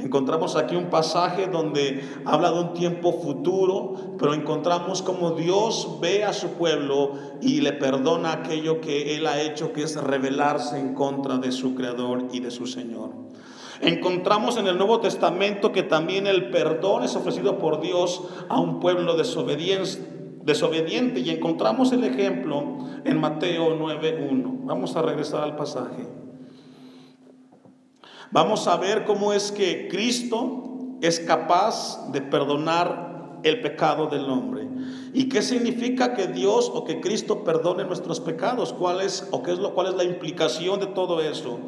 Encontramos 0.04 0.58
aquí 0.58 0.76
un 0.76 0.90
pasaje 0.90 1.48
donde 1.48 2.04
habla 2.26 2.52
de 2.52 2.60
un 2.60 2.74
tiempo 2.74 3.14
futuro, 3.14 3.94
pero 4.20 4.34
encontramos 4.34 5.02
como 5.02 5.32
Dios 5.32 6.00
ve 6.02 6.26
a 6.26 6.34
su 6.34 6.50
pueblo 6.50 7.14
y 7.42 7.62
le 7.62 7.72
perdona 7.72 8.34
aquello 8.34 8.82
que 8.82 9.16
él 9.16 9.26
ha 9.28 9.42
hecho, 9.42 9.72
que 9.72 9.84
es 9.84 9.96
rebelarse 9.96 10.78
en 10.78 10.94
contra 10.94 11.38
de 11.38 11.54
su 11.54 11.74
Creador 11.74 12.26
y 12.34 12.42
de 12.42 12.52
su 12.52 12.68
Señor. 12.68 13.12
Encontramos 13.80 14.58
en 14.58 14.68
el 14.68 14.78
Nuevo 14.78 15.00
Testamento 15.00 15.72
que 15.72 15.84
también 15.84 16.28
el 16.28 16.52
perdón 16.52 17.04
es 17.04 17.16
ofrecido 17.16 17.58
por 17.58 17.80
Dios 17.80 18.24
a 18.50 18.60
un 18.60 18.82
pueblo 18.82 19.16
desobediente 19.16 21.22
y 21.22 21.30
encontramos 21.30 21.94
el 21.94 22.04
ejemplo 22.04 22.80
en 23.06 23.22
Mateo 23.22 23.80
9.1. 23.80 24.66
Vamos 24.66 24.98
a 24.98 25.02
regresar 25.02 25.44
al 25.44 25.56
pasaje. 25.56 26.23
Vamos 28.34 28.68
a 28.68 28.78
ver 28.78 29.06
cómo 29.06 29.32
es 29.32 29.52
que 29.52 29.88
Cristo 29.90 30.64
es 31.02 31.20
capaz 31.20 32.12
de 32.12 32.20
perdonar 32.20 33.42
el 33.44 33.62
pecado 33.62 34.08
del 34.08 34.28
hombre. 34.28 34.68
¿Y 35.14 35.30
qué 35.30 35.44
significa 35.44 36.16
que 36.16 36.26
Dios 36.26 36.72
o 36.74 36.84
que 36.84 37.00
Cristo 37.00 37.44
perdone 37.44 37.84
nuestros 37.84 38.20
pecados? 38.20 38.74
¿Cuál 38.74 39.02
es 39.02 39.28
o 39.30 39.44
qué 39.44 39.52
es 39.52 39.60
lo 39.60 39.76
cuál 39.76 39.86
es 39.86 39.94
la 39.94 40.04
implicación 40.04 40.80
de 40.80 40.88
todo 40.88 41.22
eso? 41.22 41.60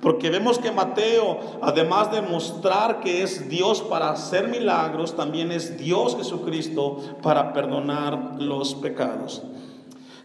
Porque 0.00 0.30
vemos 0.30 0.60
que 0.60 0.70
Mateo, 0.70 1.40
además 1.60 2.12
de 2.12 2.22
mostrar 2.22 3.00
que 3.00 3.24
es 3.24 3.48
Dios 3.48 3.82
para 3.82 4.10
hacer 4.10 4.46
milagros, 4.46 5.16
también 5.16 5.50
es 5.50 5.78
Dios 5.78 6.16
Jesucristo 6.16 6.98
para 7.22 7.52
perdonar 7.52 8.36
los 8.38 8.76
pecados. 8.76 9.42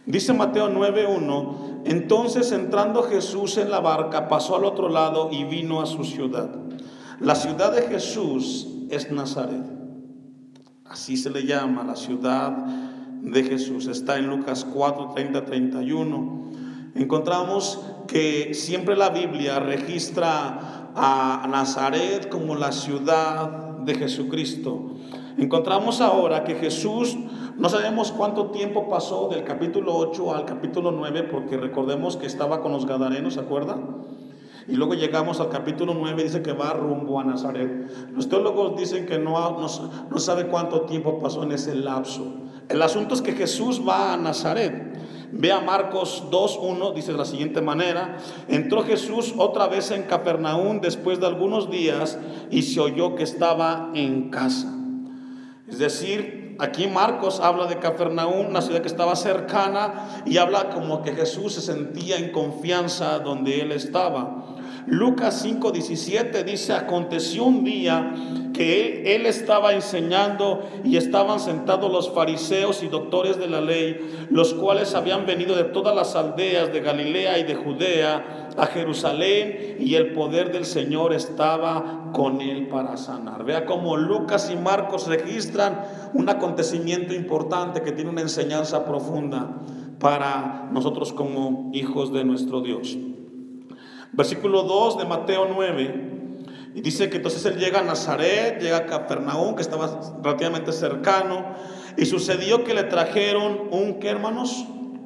Dice 0.06 0.32
Mateo 0.32 0.68
9:1, 0.70 1.82
entonces 1.84 2.52
entrando 2.52 3.02
Jesús 3.02 3.58
en 3.58 3.70
la 3.70 3.80
barca, 3.80 4.28
pasó 4.28 4.56
al 4.56 4.64
otro 4.64 4.88
lado 4.88 5.28
y 5.30 5.44
vino 5.44 5.80
a 5.80 5.86
su 5.86 6.04
ciudad. 6.04 6.50
La 7.20 7.34
ciudad 7.34 7.72
de 7.72 7.82
Jesús 7.82 8.68
es 8.90 9.10
Nazaret. 9.12 9.64
Así 10.86 11.16
se 11.16 11.30
le 11.30 11.44
llama 11.44 11.84
la 11.84 11.96
ciudad 11.96 12.50
de 13.22 13.44
Jesús. 13.44 13.86
Está 13.86 14.16
en 14.16 14.26
Lucas 14.26 14.66
4, 14.72 15.10
30, 15.14 15.44
31. 15.44 16.40
Encontramos 16.94 17.80
que 18.08 18.54
siempre 18.54 18.96
la 18.96 19.10
Biblia 19.10 19.60
registra 19.60 20.90
a 20.96 21.46
Nazaret 21.48 22.28
como 22.28 22.56
la 22.56 22.72
ciudad 22.72 23.78
de 23.84 23.94
Jesucristo. 23.94 24.96
Encontramos 25.38 26.00
ahora 26.00 26.44
que 26.44 26.56
Jesús 26.56 27.16
no 27.60 27.68
sabemos 27.68 28.10
cuánto 28.10 28.46
tiempo 28.46 28.88
pasó 28.88 29.28
del 29.28 29.44
capítulo 29.44 29.94
8 29.94 30.34
al 30.34 30.46
capítulo 30.46 30.92
9, 30.92 31.24
porque 31.24 31.58
recordemos 31.58 32.16
que 32.16 32.26
estaba 32.26 32.62
con 32.62 32.72
los 32.72 32.86
Gadarenos, 32.86 33.36
¿se? 33.36 33.76
Y 34.66 34.76
luego 34.76 34.94
llegamos 34.94 35.40
al 35.40 35.50
capítulo 35.50 35.92
9, 35.92 36.22
dice 36.22 36.40
que 36.40 36.54
va 36.54 36.72
rumbo 36.72 37.20
a 37.20 37.24
Nazaret. 37.24 37.90
Los 38.14 38.30
teólogos 38.30 38.78
dicen 38.78 39.04
que 39.04 39.18
no, 39.18 39.58
no, 39.60 40.18
sabe 40.18 40.46
cuánto 40.46 40.86
tiempo 40.86 41.18
pasó 41.18 41.42
en 41.42 41.52
ese 41.52 41.74
lapso. 41.74 42.32
El 42.70 42.80
asunto 42.80 43.12
es 43.12 43.20
que 43.20 43.32
Jesús 43.32 43.86
va 43.86 44.14
a 44.14 44.16
Nazaret. 44.16 44.98
Ve 45.30 45.52
a 45.52 45.60
Marcos 45.60 46.24
2.1, 46.30 46.94
dice 46.94 47.12
de 47.12 47.18
la 47.18 47.26
siguiente 47.26 47.60
manera, 47.60 48.16
entró 48.48 48.84
Jesús 48.84 49.34
otra 49.36 49.68
vez 49.68 49.90
en 49.90 50.04
Capernaum 50.04 50.80
después 50.80 51.20
de 51.20 51.26
algunos 51.26 51.70
días 51.70 52.18
y 52.50 52.62
se 52.62 52.80
oyó 52.80 53.16
que 53.16 53.24
estaba 53.24 53.90
en 53.92 54.30
casa. 54.30 54.74
Es 55.68 55.78
decir, 55.78 56.39
Aquí 56.60 56.86
Marcos 56.88 57.40
habla 57.40 57.66
de 57.66 57.78
Capernaum, 57.78 58.48
una 58.48 58.60
ciudad 58.60 58.82
que 58.82 58.88
estaba 58.88 59.16
cercana, 59.16 60.22
y 60.26 60.36
habla 60.36 60.68
como 60.68 61.02
que 61.02 61.14
Jesús 61.14 61.54
se 61.54 61.62
sentía 61.62 62.18
en 62.18 62.32
confianza 62.32 63.18
donde 63.18 63.62
él 63.62 63.72
estaba. 63.72 64.44
Lucas 64.86 65.44
5:17 65.44 66.44
dice, 66.44 66.72
aconteció 66.72 67.44
un 67.44 67.64
día 67.64 68.14
que 68.52 69.14
él, 69.14 69.26
estaba 69.26 69.72
enseñando 69.72 70.68
y 70.84 70.96
estaban 70.96 71.40
sentados 71.40 71.90
los 71.90 72.10
fariseos 72.10 72.82
y 72.82 72.88
doctores 72.88 73.38
de 73.38 73.48
la 73.48 73.60
ley, 73.60 74.26
los 74.30 74.54
cuales 74.54 74.94
habían 74.94 75.24
venido 75.24 75.56
de 75.56 75.64
todas 75.64 75.94
las 75.94 76.16
aldeas 76.16 76.72
de 76.72 76.80
Galilea 76.80 77.38
y 77.38 77.44
de 77.44 77.54
Judea 77.54 78.48
a 78.56 78.66
Jerusalén 78.66 79.76
y 79.78 79.94
el 79.94 80.12
poder 80.12 80.52
del 80.52 80.64
Señor 80.64 81.12
estaba 81.12 82.10
con 82.12 82.40
él 82.40 82.68
para 82.68 82.96
sanar. 82.96 83.44
Vea 83.44 83.64
cómo 83.64 83.96
Lucas 83.96 84.50
y 84.52 84.56
Marcos 84.56 85.06
registran 85.06 85.80
un 86.12 86.28
acontecimiento 86.28 87.14
importante 87.14 87.82
que 87.82 87.92
tiene 87.92 88.10
una 88.10 88.22
enseñanza 88.22 88.84
profunda 88.84 89.58
para 89.98 90.68
nosotros 90.72 91.12
como 91.12 91.70
hijos 91.72 92.12
de 92.12 92.24
nuestro 92.24 92.60
Dios. 92.60 92.96
Versículo 94.12 94.62
2 94.64 94.98
de 94.98 95.04
Mateo 95.04 95.46
9. 95.54 96.10
Y 96.74 96.80
dice 96.82 97.10
que 97.10 97.16
entonces 97.16 97.44
él 97.46 97.58
llega 97.58 97.80
a 97.80 97.82
Nazaret, 97.82 98.60
llega 98.60 98.78
a 98.78 98.86
Capernaum, 98.86 99.56
que 99.56 99.62
estaba 99.62 100.00
relativamente 100.22 100.72
cercano, 100.72 101.54
y 101.96 102.06
sucedió 102.06 102.62
que 102.64 102.74
le 102.74 102.84
trajeron 102.84 103.68
un, 103.72 103.98
¿qué? 103.98 104.14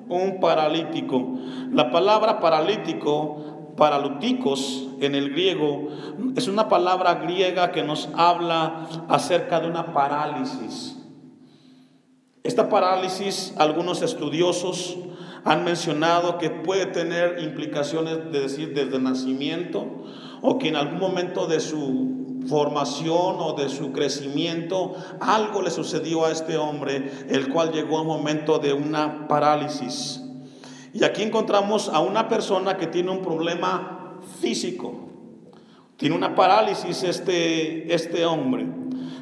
Un 0.08 0.40
paralítico. 0.40 1.38
La 1.72 1.90
palabra 1.90 2.38
paralítico, 2.40 3.72
paraluticos 3.76 4.88
en 5.00 5.14
el 5.14 5.30
griego, 5.30 5.88
es 6.36 6.48
una 6.48 6.68
palabra 6.68 7.14
griega 7.14 7.72
que 7.72 7.82
nos 7.82 8.10
habla 8.14 8.86
acerca 9.08 9.60
de 9.60 9.68
una 9.68 9.94
parálisis. 9.94 10.98
Esta 12.42 12.68
parálisis, 12.68 13.54
algunos 13.56 14.02
estudiosos 14.02 14.98
han 15.44 15.64
mencionado 15.64 16.38
que 16.38 16.50
puede 16.50 16.86
tener 16.86 17.40
implicaciones 17.40 18.32
de 18.32 18.40
decir 18.40 18.74
desde 18.74 18.98
nacimiento 18.98 19.86
o 20.40 20.58
que 20.58 20.68
en 20.68 20.76
algún 20.76 20.98
momento 20.98 21.46
de 21.46 21.60
su 21.60 22.42
formación 22.48 23.36
o 23.38 23.54
de 23.54 23.68
su 23.68 23.92
crecimiento 23.92 24.94
algo 25.20 25.62
le 25.62 25.70
sucedió 25.70 26.24
a 26.24 26.32
este 26.32 26.56
hombre, 26.56 27.10
el 27.28 27.48
cual 27.48 27.72
llegó 27.72 27.98
a 27.98 28.02
un 28.02 28.08
momento 28.08 28.58
de 28.58 28.72
una 28.72 29.28
parálisis. 29.28 30.22
Y 30.92 31.04
aquí 31.04 31.22
encontramos 31.22 31.88
a 31.88 32.00
una 32.00 32.28
persona 32.28 32.76
que 32.76 32.86
tiene 32.86 33.10
un 33.10 33.20
problema 33.20 34.20
físico. 34.40 35.08
Tiene 35.96 36.14
una 36.14 36.34
parálisis 36.34 37.02
este, 37.02 37.92
este 37.92 38.24
hombre. 38.24 38.66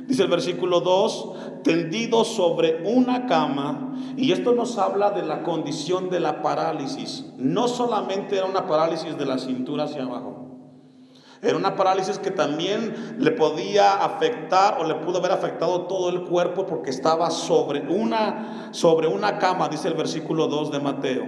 Dice 0.07 0.25
el 0.25 0.29
versículo 0.29 0.81
2, 0.81 1.63
tendido 1.63 2.25
sobre 2.25 2.83
una 2.85 3.27
cama, 3.27 3.97
y 4.17 4.33
esto 4.33 4.53
nos 4.53 4.79
habla 4.79 5.11
de 5.11 5.23
la 5.23 5.43
condición 5.43 6.11
de 6.11 6.21
la 6.21 6.43
parálisis. 6.43 7.27
No 7.39 7.69
solamente 7.69 8.37
era 8.37 8.47
una 8.47 8.67
parálisis 8.67 9.17
de 9.17 9.27
la 9.27 9.39
cintura 9.39 9.85
hacia 9.85 10.03
abajo, 10.03 10.43
era 11.43 11.57
una 11.57 11.75
parálisis 11.75 12.19
que 12.19 12.31
también 12.31 13.17
le 13.19 13.33
podía 13.33 13.95
afectar 13.95 14.79
o 14.81 14.85
le 14.85 14.95
pudo 14.95 15.19
haber 15.19 15.33
afectado 15.33 15.83
todo 15.83 16.09
el 16.09 16.23
cuerpo 16.23 16.67
porque 16.67 16.91
estaba 16.91 17.33
sobre 17.33 17.81
una, 17.81 18.69
sobre 18.71 19.09
una 19.09 19.39
cama, 19.39 19.69
dice 19.69 19.89
el 19.89 19.95
versículo 19.95 20.47
2 20.47 20.71
de 20.71 20.79
Mateo. 20.79 21.25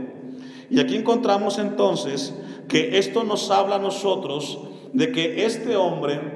Y 0.71 0.79
aquí 0.79 0.97
encontramos 0.97 1.59
entonces 1.59 2.33
que 2.69 2.99
esto 2.99 3.25
nos 3.25 3.51
habla 3.51 3.77
a 3.77 3.81
nosotros 3.81 4.61
de 4.93 5.11
que 5.11 5.45
este 5.47 5.77
hombre 5.77 6.34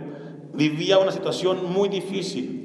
vivía 0.59 0.99
una 0.99 1.13
situación 1.13 1.73
muy 1.73 1.89
difícil. 1.89 2.65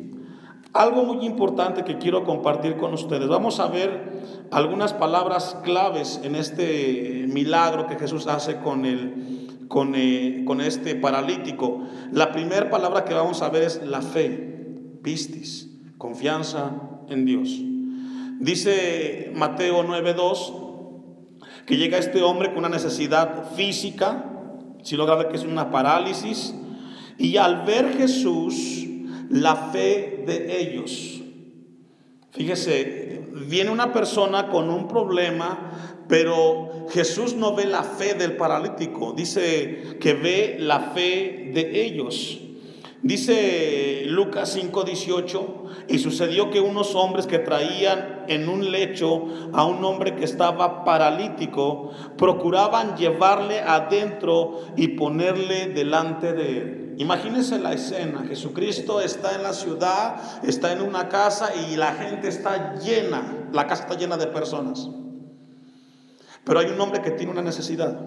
Algo 0.73 1.05
muy 1.05 1.23
importante 1.27 1.83
que 1.83 1.99
quiero 1.99 2.23
compartir 2.23 2.75
con 2.77 2.91
ustedes. 2.91 3.27
Vamos 3.27 3.59
a 3.59 3.67
ver 3.67 4.47
algunas 4.49 4.93
palabras 4.93 5.57
claves 5.63 6.19
en 6.23 6.35
este 6.35 7.27
milagro 7.29 7.85
que 7.85 7.99
Jesús 7.99 8.25
hace 8.25 8.57
con, 8.57 8.85
el, 8.85 9.67
con, 9.67 9.93
eh, 9.95 10.43
con 10.47 10.59
este 10.59 10.95
paralítico. 10.95 11.83
La 12.11 12.31
primera 12.31 12.71
palabra 12.71 13.05
que 13.05 13.13
vamos 13.13 13.43
a 13.43 13.49
ver 13.49 13.61
es 13.61 13.83
la 13.85 14.01
fe, 14.01 14.65
pistis, 15.03 15.69
confianza 15.99 16.71
en 17.09 17.25
Dios. 17.25 17.61
Dice 18.39 19.31
Mateo 19.35 19.83
9:2 19.83 20.63
que 21.67 21.77
llega 21.77 21.99
este 21.99 22.23
hombre 22.23 22.49
con 22.49 22.59
una 22.59 22.69
necesidad 22.69 23.51
física, 23.55 24.25
si 24.81 24.97
logra 24.97 25.15
ver 25.15 25.27
que 25.29 25.37
es 25.37 25.43
una 25.43 25.69
parálisis, 25.69 26.55
y 27.17 27.37
al 27.37 27.63
ver 27.65 27.97
Jesús, 27.97 28.85
la 29.29 29.55
fe 29.55 30.23
de 30.25 30.61
ellos. 30.61 31.21
Fíjese, 32.31 33.21
viene 33.47 33.69
una 33.69 33.93
persona 33.93 34.49
con 34.49 34.69
un 34.69 34.87
problema, 34.87 36.03
pero 36.07 36.87
Jesús 36.89 37.35
no 37.35 37.55
ve 37.55 37.65
la 37.65 37.83
fe 37.83 38.13
del 38.13 38.35
paralítico, 38.35 39.13
dice 39.13 39.97
que 39.99 40.13
ve 40.13 40.57
la 40.59 40.79
fe 40.79 41.51
de 41.53 41.83
ellos. 41.85 42.39
Dice 43.03 44.03
Lucas 44.05 44.55
5:18, 44.55 45.63
y 45.89 45.99
sucedió 45.99 46.49
que 46.49 46.61
unos 46.61 46.95
hombres 46.95 47.27
que 47.27 47.37
traían 47.37 48.23
en 48.29 48.47
un 48.47 48.71
lecho 48.71 49.25
a 49.51 49.65
un 49.65 49.83
hombre 49.83 50.15
que 50.15 50.23
estaba 50.23 50.85
paralítico, 50.85 51.91
procuraban 52.17 52.95
llevarle 52.95 53.59
adentro 53.59 54.61
y 54.77 54.89
ponerle 54.89 55.67
delante 55.67 56.31
de 56.31 56.57
él. 56.57 56.82
Imagínense 56.97 57.59
la 57.59 57.73
escena, 57.73 58.23
Jesucristo 58.27 59.01
está 59.01 59.35
en 59.35 59.43
la 59.43 59.53
ciudad, 59.53 60.43
está 60.43 60.73
en 60.73 60.81
una 60.81 61.09
casa 61.09 61.49
y 61.55 61.75
la 61.75 61.93
gente 61.93 62.27
está 62.27 62.75
llena, 62.75 63.47
la 63.51 63.67
casa 63.67 63.83
está 63.83 63.95
llena 63.95 64.17
de 64.17 64.27
personas. 64.27 64.89
Pero 66.43 66.59
hay 66.59 66.67
un 66.67 66.79
hombre 66.79 67.01
que 67.01 67.11
tiene 67.11 67.31
una 67.31 67.41
necesidad. 67.41 67.99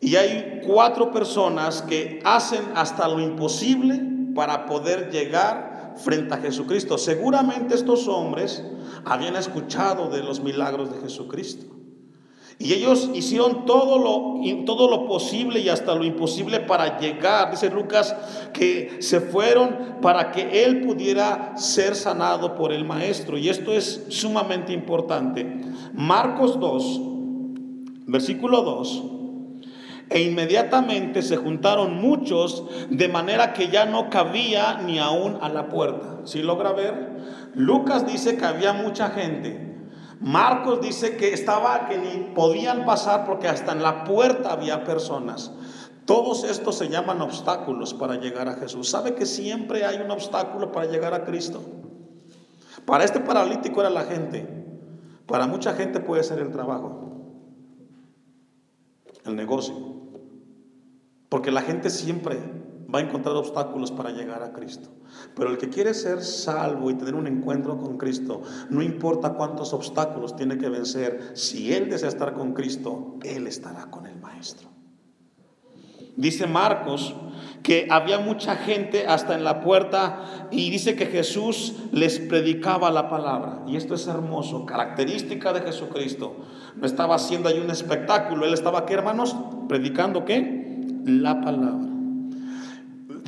Y 0.00 0.16
hay 0.16 0.60
cuatro 0.66 1.10
personas 1.10 1.82
que 1.82 2.20
hacen 2.24 2.62
hasta 2.74 3.08
lo 3.08 3.20
imposible 3.20 4.00
para 4.34 4.66
poder 4.66 5.10
llegar 5.10 5.94
frente 5.96 6.34
a 6.34 6.38
Jesucristo. 6.38 6.98
Seguramente 6.98 7.74
estos 7.74 8.06
hombres 8.06 8.64
habían 9.04 9.36
escuchado 9.36 10.08
de 10.08 10.22
los 10.22 10.40
milagros 10.40 10.92
de 10.92 11.00
Jesucristo. 11.00 11.77
Y 12.60 12.72
ellos 12.72 13.10
hicieron 13.14 13.66
todo 13.66 13.98
lo, 13.98 14.64
todo 14.64 14.90
lo 14.90 15.06
posible 15.06 15.60
y 15.60 15.68
hasta 15.68 15.94
lo 15.94 16.04
imposible 16.04 16.58
para 16.58 16.98
llegar. 16.98 17.52
Dice 17.52 17.70
Lucas 17.70 18.16
que 18.52 18.96
se 19.00 19.20
fueron 19.20 19.98
para 20.02 20.32
que 20.32 20.64
él 20.64 20.80
pudiera 20.80 21.56
ser 21.56 21.94
sanado 21.94 22.56
por 22.56 22.72
el 22.72 22.84
maestro. 22.84 23.38
Y 23.38 23.48
esto 23.48 23.72
es 23.72 24.06
sumamente 24.08 24.72
importante. 24.72 25.46
Marcos 25.92 26.58
2, 26.58 27.00
versículo 28.06 28.62
2 28.62 29.04
e 30.10 30.22
inmediatamente 30.22 31.22
se 31.22 31.36
juntaron 31.36 32.00
muchos, 32.00 32.64
de 32.88 33.08
manera 33.08 33.52
que 33.52 33.68
ya 33.68 33.84
no 33.84 34.08
cabía 34.08 34.80
ni 34.84 34.98
aún 34.98 35.38
a 35.42 35.48
la 35.48 35.68
puerta. 35.68 36.20
Si 36.24 36.42
logra 36.42 36.72
ver? 36.72 37.50
Lucas 37.54 38.06
dice 38.06 38.36
que 38.36 38.44
había 38.44 38.72
mucha 38.72 39.10
gente. 39.10 39.67
Marcos 40.20 40.80
dice 40.80 41.16
que 41.16 41.32
estaba, 41.32 41.88
que 41.88 41.98
ni 41.98 42.34
podían 42.34 42.84
pasar 42.84 43.24
porque 43.24 43.48
hasta 43.48 43.72
en 43.72 43.82
la 43.82 44.04
puerta 44.04 44.52
había 44.52 44.84
personas. 44.84 45.52
Todos 46.04 46.44
estos 46.44 46.76
se 46.78 46.88
llaman 46.88 47.20
obstáculos 47.20 47.94
para 47.94 48.16
llegar 48.16 48.48
a 48.48 48.54
Jesús. 48.54 48.88
¿Sabe 48.88 49.14
que 49.14 49.26
siempre 49.26 49.84
hay 49.84 49.98
un 49.98 50.10
obstáculo 50.10 50.72
para 50.72 50.86
llegar 50.86 51.14
a 51.14 51.24
Cristo? 51.24 51.60
Para 52.84 53.04
este 53.04 53.20
paralítico 53.20 53.80
era 53.80 53.90
la 53.90 54.04
gente. 54.04 54.58
Para 55.26 55.46
mucha 55.46 55.74
gente 55.74 56.00
puede 56.00 56.24
ser 56.24 56.38
el 56.38 56.50
trabajo, 56.50 57.12
el 59.26 59.36
negocio, 59.36 59.74
porque 61.28 61.50
la 61.50 61.60
gente 61.60 61.90
siempre 61.90 62.38
va 62.92 63.00
a 63.00 63.02
encontrar 63.02 63.36
obstáculos 63.36 63.90
para 63.90 64.10
llegar 64.10 64.42
a 64.42 64.52
Cristo. 64.52 64.88
Pero 65.34 65.50
el 65.50 65.58
que 65.58 65.68
quiere 65.68 65.94
ser 65.94 66.22
salvo 66.22 66.90
y 66.90 66.94
tener 66.94 67.14
un 67.14 67.26
encuentro 67.26 67.78
con 67.78 67.98
Cristo, 67.98 68.42
no 68.70 68.82
importa 68.82 69.34
cuántos 69.34 69.72
obstáculos 69.72 70.36
tiene 70.36 70.58
que 70.58 70.68
vencer, 70.68 71.32
si 71.34 71.72
él 71.72 71.90
desea 71.90 72.08
estar 72.08 72.34
con 72.34 72.54
Cristo, 72.54 73.16
él 73.22 73.46
estará 73.46 73.90
con 73.90 74.06
el 74.06 74.18
Maestro. 74.18 74.68
Dice 76.16 76.46
Marcos 76.46 77.14
que 77.62 77.86
había 77.90 78.18
mucha 78.18 78.56
gente 78.56 79.06
hasta 79.06 79.34
en 79.34 79.44
la 79.44 79.60
puerta 79.60 80.48
y 80.50 80.70
dice 80.70 80.96
que 80.96 81.06
Jesús 81.06 81.74
les 81.92 82.18
predicaba 82.18 82.90
la 82.90 83.08
palabra. 83.08 83.62
Y 83.68 83.76
esto 83.76 83.94
es 83.94 84.06
hermoso, 84.08 84.66
característica 84.66 85.52
de 85.52 85.60
Jesucristo. 85.60 86.36
No 86.76 86.86
estaba 86.86 87.14
haciendo 87.14 87.48
ahí 87.48 87.60
un 87.60 87.70
espectáculo, 87.70 88.46
él 88.46 88.54
estaba 88.54 88.80
aquí, 88.80 88.94
hermanos, 88.94 89.36
predicando 89.68 90.24
qué? 90.24 90.58
la 91.04 91.40
palabra. 91.40 91.87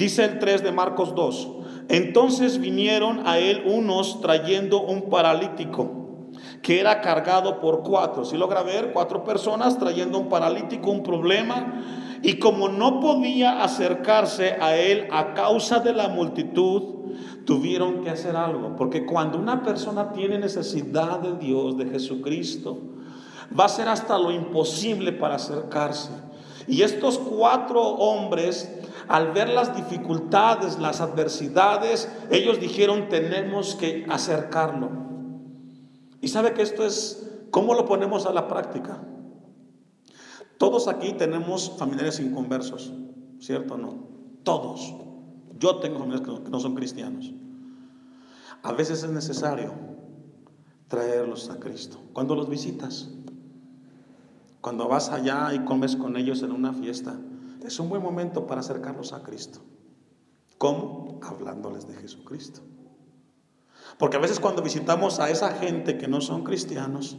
Dice 0.01 0.25
el 0.25 0.39
3 0.39 0.63
de 0.63 0.73
Marcos 0.73 1.15
2. 1.15 1.49
Entonces 1.91 2.59
vinieron 2.59 3.29
a 3.29 3.39
él 3.39 3.65
unos 3.67 4.23
trayendo 4.23 4.81
un 4.81 5.11
paralítico 5.11 5.91
que 6.63 6.81
era 6.81 7.03
cargado 7.03 7.61
por 7.61 7.83
cuatro. 7.83 8.25
Si 8.25 8.39
logra 8.39 8.63
ver, 8.63 8.95
cuatro 8.95 9.25
personas 9.25 9.79
trayendo 9.79 10.19
un 10.19 10.31
paralítico, 10.31 10.91
un 10.91 11.03
problema. 11.03 11.83
Y 12.23 12.39
como 12.39 12.71
no 12.71 12.99
podía 13.01 13.63
acercarse 13.63 14.57
a 14.59 14.75
él 14.75 15.07
a 15.11 15.35
causa 15.35 15.81
de 15.81 15.93
la 15.93 16.09
multitud, 16.09 17.13
tuvieron 17.45 18.03
que 18.03 18.09
hacer 18.09 18.37
algo. 18.37 18.77
Porque 18.77 19.05
cuando 19.05 19.37
una 19.37 19.63
persona 19.63 20.13
tiene 20.13 20.39
necesidad 20.39 21.19
de 21.19 21.37
Dios, 21.37 21.77
de 21.77 21.85
Jesucristo, 21.91 22.79
va 23.59 23.67
a 23.67 23.69
ser 23.69 23.87
hasta 23.87 24.17
lo 24.17 24.31
imposible 24.31 25.13
para 25.13 25.35
acercarse. 25.35 26.13
Y 26.67 26.83
estos 26.83 27.19
cuatro 27.19 27.83
hombres, 27.83 28.80
al 29.11 29.33
ver 29.33 29.49
las 29.49 29.75
dificultades, 29.75 30.79
las 30.79 31.01
adversidades, 31.01 32.09
ellos 32.31 32.61
dijeron, 32.61 33.09
tenemos 33.09 33.75
que 33.75 34.07
acercarlo. 34.09 34.89
Y 36.21 36.29
sabe 36.29 36.55
que 36.55 36.63
esto 36.63 36.87
es, 36.87 37.29
¿cómo 37.51 37.75
lo 37.75 37.87
ponemos 37.87 38.25
a 38.27 38.33
la 38.33 38.47
práctica? 38.47 39.03
Todos 40.59 40.87
aquí 40.87 41.13
tenemos 41.15 41.77
familiares 41.77 42.21
inconversos, 42.21 42.93
¿cierto 43.41 43.75
o 43.75 43.79
no? 43.79 44.07
Todos. 44.45 44.95
Yo 45.59 45.81
tengo 45.81 45.99
familiares 45.99 46.29
que 46.45 46.49
no 46.49 46.61
son 46.61 46.77
cristianos. 46.77 47.33
A 48.63 48.71
veces 48.71 49.03
es 49.03 49.11
necesario 49.11 49.75
traerlos 50.87 51.51
a 51.51 51.59
Cristo. 51.59 52.01
Cuando 52.13 52.37
los 52.37 52.49
visitas, 52.49 53.11
cuando 54.61 54.87
vas 54.87 55.09
allá 55.09 55.53
y 55.53 55.65
comes 55.65 55.97
con 55.97 56.17
ellos 56.17 56.45
en 56.45 56.53
una 56.53 56.73
fiesta, 56.73 57.19
es 57.65 57.79
un 57.79 57.89
buen 57.89 58.03
momento 58.03 58.47
para 58.47 58.61
acercarlos 58.61 59.13
a 59.13 59.23
Cristo. 59.23 59.61
¿Cómo? 60.59 61.21
Hablándoles 61.23 61.87
de 61.87 61.95
Jesucristo. 61.95 62.61
Porque 63.99 64.17
a 64.17 64.21
veces 64.21 64.41
cuando 64.41 64.63
visitamos 64.63 65.21
a 65.21 65.31
esa 65.31 65.51
gente 65.53 65.99
que 65.99 66.09
no 66.09 66.21
son 66.21 66.45
cristianos, 66.45 67.19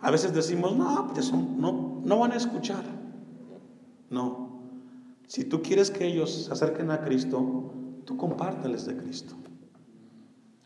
a 0.00 0.10
veces 0.10 0.32
decimos, 0.32 0.76
no, 0.76 1.08
pues 1.12 1.32
no, 1.32 2.00
no 2.04 2.18
van 2.18 2.32
a 2.32 2.36
escuchar. 2.36 2.84
No. 4.08 4.62
Si 5.26 5.44
tú 5.44 5.62
quieres 5.62 5.90
que 5.90 6.06
ellos 6.06 6.44
se 6.46 6.52
acerquen 6.52 6.90
a 6.90 7.02
Cristo, 7.02 7.72
tú 8.04 8.16
compárteles 8.16 8.86
de 8.86 8.96
Cristo. 8.96 9.34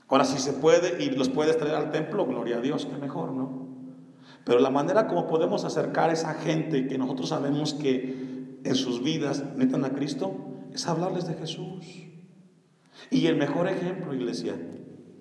Ahora, 0.09 0.25
si 0.25 0.39
se 0.39 0.53
puede 0.53 1.03
y 1.03 1.11
los 1.11 1.29
puedes 1.29 1.59
traer 1.59 1.75
al 1.75 1.91
templo, 1.91 2.27
gloria 2.27 2.59
a 2.59 2.61
Dios, 2.61 2.87
que 2.87 2.97
mejor, 2.97 3.33
¿no? 3.33 3.65
Pero 4.45 4.61
la 4.61 4.71
manera 4.71 5.09
como 5.09 5.27
podemos 5.27 5.65
acercar 5.65 6.11
a 6.11 6.13
esa 6.13 6.35
gente 6.35 6.87
que 6.87 6.99
nosotros 6.99 7.31
sabemos 7.31 7.75
que 7.75 8.34
en 8.65 8.75
sus 8.75 9.03
vidas 9.03 9.45
necesitan 9.57 9.85
a 9.85 9.91
Cristo 9.91 10.35
es 10.73 10.87
hablarles 10.87 11.27
de 11.27 11.35
Jesús. 11.35 11.85
Y 13.11 13.27
el 13.27 13.37
mejor 13.37 13.69
ejemplo, 13.69 14.15
iglesia, 14.15 14.55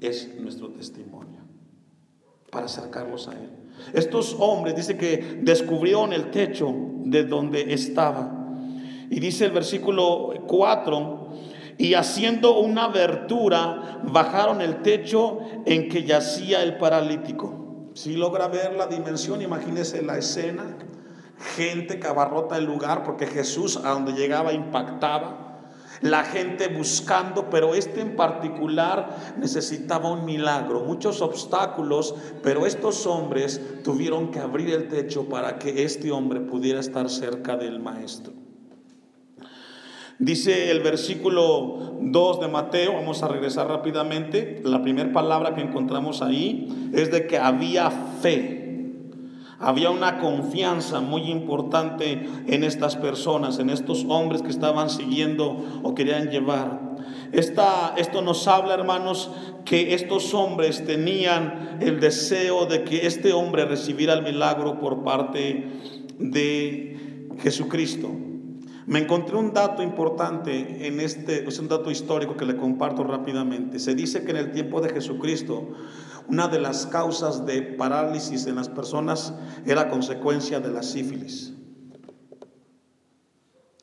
es 0.02 0.36
nuestro 0.40 0.70
testimonio 0.70 1.42
para 2.52 2.66
acercarlos 2.66 3.28
a 3.28 3.34
Él. 3.34 3.50
Estos 3.94 4.36
hombres 4.40 4.76
dice 4.76 4.98
que 4.98 5.40
descubrieron 5.42 6.14
el 6.14 6.32
techo 6.32 6.74
de 7.06 7.24
donde 7.24 7.74
estaba. 7.74 8.56
Y 9.10 9.20
dice 9.20 9.46
el 9.46 9.52
versículo 9.52 10.34
4, 10.48 11.30
y 11.78 11.94
haciendo 11.96 12.60
una 12.60 12.86
abertura 12.86 14.02
bajaron 14.04 14.62
el 14.62 14.82
techo 14.82 15.40
en 15.66 15.90
que 15.90 16.04
yacía 16.04 16.64
el 16.64 16.78
paralítico. 16.78 17.92
Si 17.94 18.16
logra 18.16 18.48
ver 18.48 18.74
la 18.74 18.88
dimensión, 18.88 19.42
imagínese 19.42 20.02
la 20.02 20.18
escena, 20.18 20.78
gente 21.44 22.00
que 22.00 22.08
abarrota 22.08 22.58
el 22.58 22.66
lugar 22.66 23.04
porque 23.04 23.28
Jesús 23.28 23.78
a 23.78 23.90
donde 23.92 24.14
llegaba 24.14 24.54
impactaba. 24.54 25.44
La 26.02 26.24
gente 26.26 26.68
buscando, 26.68 27.50
pero 27.50 27.76
este 27.76 28.02
en 28.02 28.18
particular 28.18 29.36
necesitaba 29.38 30.12
un 30.12 30.26
milagro, 30.26 30.82
muchos 30.82 31.22
obstáculos, 31.22 32.16
pero 32.42 32.66
estos 32.66 33.08
hombres 33.08 33.62
tuvieron 33.84 34.30
que 34.30 34.40
abrir 34.40 34.70
el 34.72 34.90
techo 34.90 35.30
para 35.30 35.60
que 35.60 35.84
este 35.84 36.12
hombre 36.12 36.42
pudiera 36.42 36.82
estar 36.82 37.10
cerca 37.10 37.56
del 37.56 37.80
maestro. 37.80 38.34
Dice 40.20 40.72
el 40.72 40.82
versículo 40.82 41.98
2 42.02 42.40
de 42.42 42.48
Mateo, 42.48 42.94
vamos 42.94 43.24
a 43.24 43.28
regresar 43.28 43.68
rápidamente, 43.68 44.62
la 44.64 44.82
primera 44.82 45.12
palabra 45.12 45.56
que 45.56 45.62
encontramos 45.62 46.22
ahí 46.22 46.92
es 46.94 47.12
de 47.12 47.28
que 47.28 47.38
había 47.38 47.90
fe. 47.92 48.63
Había 49.64 49.90
una 49.92 50.20
confianza 50.20 51.00
muy 51.00 51.32
importante 51.32 52.28
en 52.48 52.64
estas 52.66 52.98
personas, 52.98 53.60
en 53.60 53.70
estos 53.70 54.06
hombres 54.10 54.42
que 54.42 54.50
estaban 54.50 54.90
siguiendo 54.90 55.64
o 55.84 55.96
querían 55.96 56.30
llevar. 56.30 56.94
Esta, 57.32 57.96
esto 57.98 58.22
nos 58.22 58.48
habla, 58.48 58.74
hermanos, 58.74 59.32
que 59.64 59.94
estos 59.94 60.34
hombres 60.34 60.86
tenían 60.86 61.78
el 61.82 62.00
deseo 62.00 62.66
de 62.66 62.84
que 62.84 63.08
este 63.08 63.32
hombre 63.32 63.66
recibiera 63.66 64.14
el 64.14 64.24
milagro 64.24 64.80
por 64.80 65.04
parte 65.04 65.68
de 66.20 67.30
Jesucristo. 67.40 68.12
Me 68.86 69.00
encontré 69.00 69.38
un 69.38 69.54
dato 69.54 69.82
importante 69.82 70.86
en 70.86 71.00
este, 71.00 71.48
es 71.48 71.58
un 71.58 71.70
dato 71.70 71.90
histórico 71.90 72.36
que 72.36 72.46
le 72.46 72.58
comparto 72.58 73.04
rápidamente. 73.04 73.80
Se 73.80 73.96
dice 73.96 74.26
que 74.26 74.32
en 74.32 74.38
el 74.38 74.52
tiempo 74.52 74.82
de 74.82 74.90
Jesucristo, 74.90 75.70
una 76.28 76.48
de 76.48 76.60
las 76.60 76.86
causas 76.88 77.46
de 77.46 77.62
parálisis 77.62 78.46
en 78.48 78.56
las 78.56 78.70
personas 78.70 79.34
era 79.66 79.90
consecuencia 79.90 80.60
de 80.60 80.72
la 80.72 80.84
sífilis. 80.84 81.54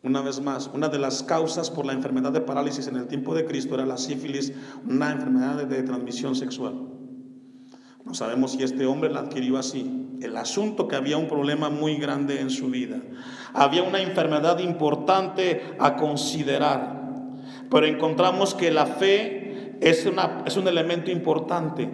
Una 0.03 0.23
vez 0.23 0.41
más, 0.41 0.71
una 0.73 0.89
de 0.89 0.99
las 0.99 1.23
causas 1.23 1.71
por 1.71 1.85
la 1.85 1.93
enfermedad 1.93 2.33
de 2.33 2.41
parálisis 2.41 2.87
en 2.87 2.97
el 2.97 3.07
tiempo 3.07 3.35
de 3.35 3.45
Cristo 3.45 3.75
era 3.75 3.85
la 3.85 3.99
sífilis, 3.99 4.53
una 4.89 5.13
enfermedad 5.13 5.67
de 5.67 5.83
transmisión 5.83 6.35
sexual. 6.35 6.91
No 8.05 8.15
sabemos 8.15 8.53
si 8.53 8.63
este 8.63 8.87
hombre 8.87 9.11
la 9.11 9.21
adquirió 9.21 9.59
así. 9.59 10.17
El 10.23 10.37
asunto 10.37 10.89
que 10.89 10.97
había 10.97 11.19
un 11.19 11.29
problema 11.29 11.69
muy 11.69 11.97
grande 11.97 12.41
en 12.41 12.51
su 12.51 12.71
vida. 12.71 12.97
Había 13.53 13.83
una 13.83 14.01
enfermedad 14.01 14.59
importante 14.59 15.77
a 15.79 15.97
considerar. 15.97 17.01
Pero 17.71 17.87
encontramos 17.87 18.55
que 18.55 18.71
la 18.71 18.87
fe 18.87 19.77
es, 19.81 20.07
una, 20.07 20.43
es 20.47 20.57
un 20.57 20.67
elemento 20.67 21.11
importante. 21.11 21.91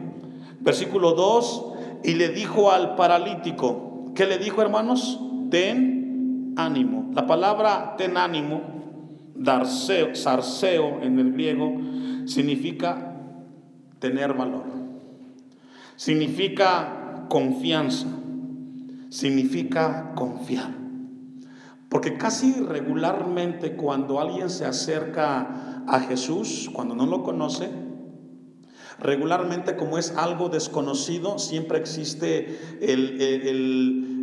Versículo 0.66 1.12
2, 1.12 1.64
y 2.05 2.14
le 2.14 2.29
dijo 2.29 2.70
al 2.70 2.94
paralítico, 2.94 4.12
¿qué 4.14 4.26
le 4.26 4.37
dijo 4.37 4.61
hermanos? 4.61 5.18
Ten 5.50 6.52
ánimo. 6.59 7.11
La 7.14 7.26
palabra 7.26 7.94
ten 7.96 8.18
ánimo, 8.18 8.61
darseo, 9.35 10.14
sarceo 10.14 11.00
en 11.00 11.18
el 11.18 11.33
griego, 11.33 11.72
significa 12.26 13.16
tener 13.98 14.35
valor 14.35 14.76
significa 15.96 17.26
confianza, 17.29 18.07
significa 19.09 20.12
confiar. 20.14 20.70
Porque 21.88 22.16
casi 22.16 22.52
regularmente 22.52 23.76
cuando 23.76 24.20
alguien 24.20 24.50
se 24.50 24.66
acerca 24.66 25.85
a 25.87 26.00
Jesús, 26.00 26.70
cuando 26.72 26.94
no 26.94 27.07
lo 27.07 27.22
conoce, 27.22 27.70
regularmente 28.98 29.76
como 29.76 29.98
es 29.98 30.16
algo 30.16 30.48
desconocido, 30.48 31.38
siempre 31.38 31.78
existe 31.78 32.59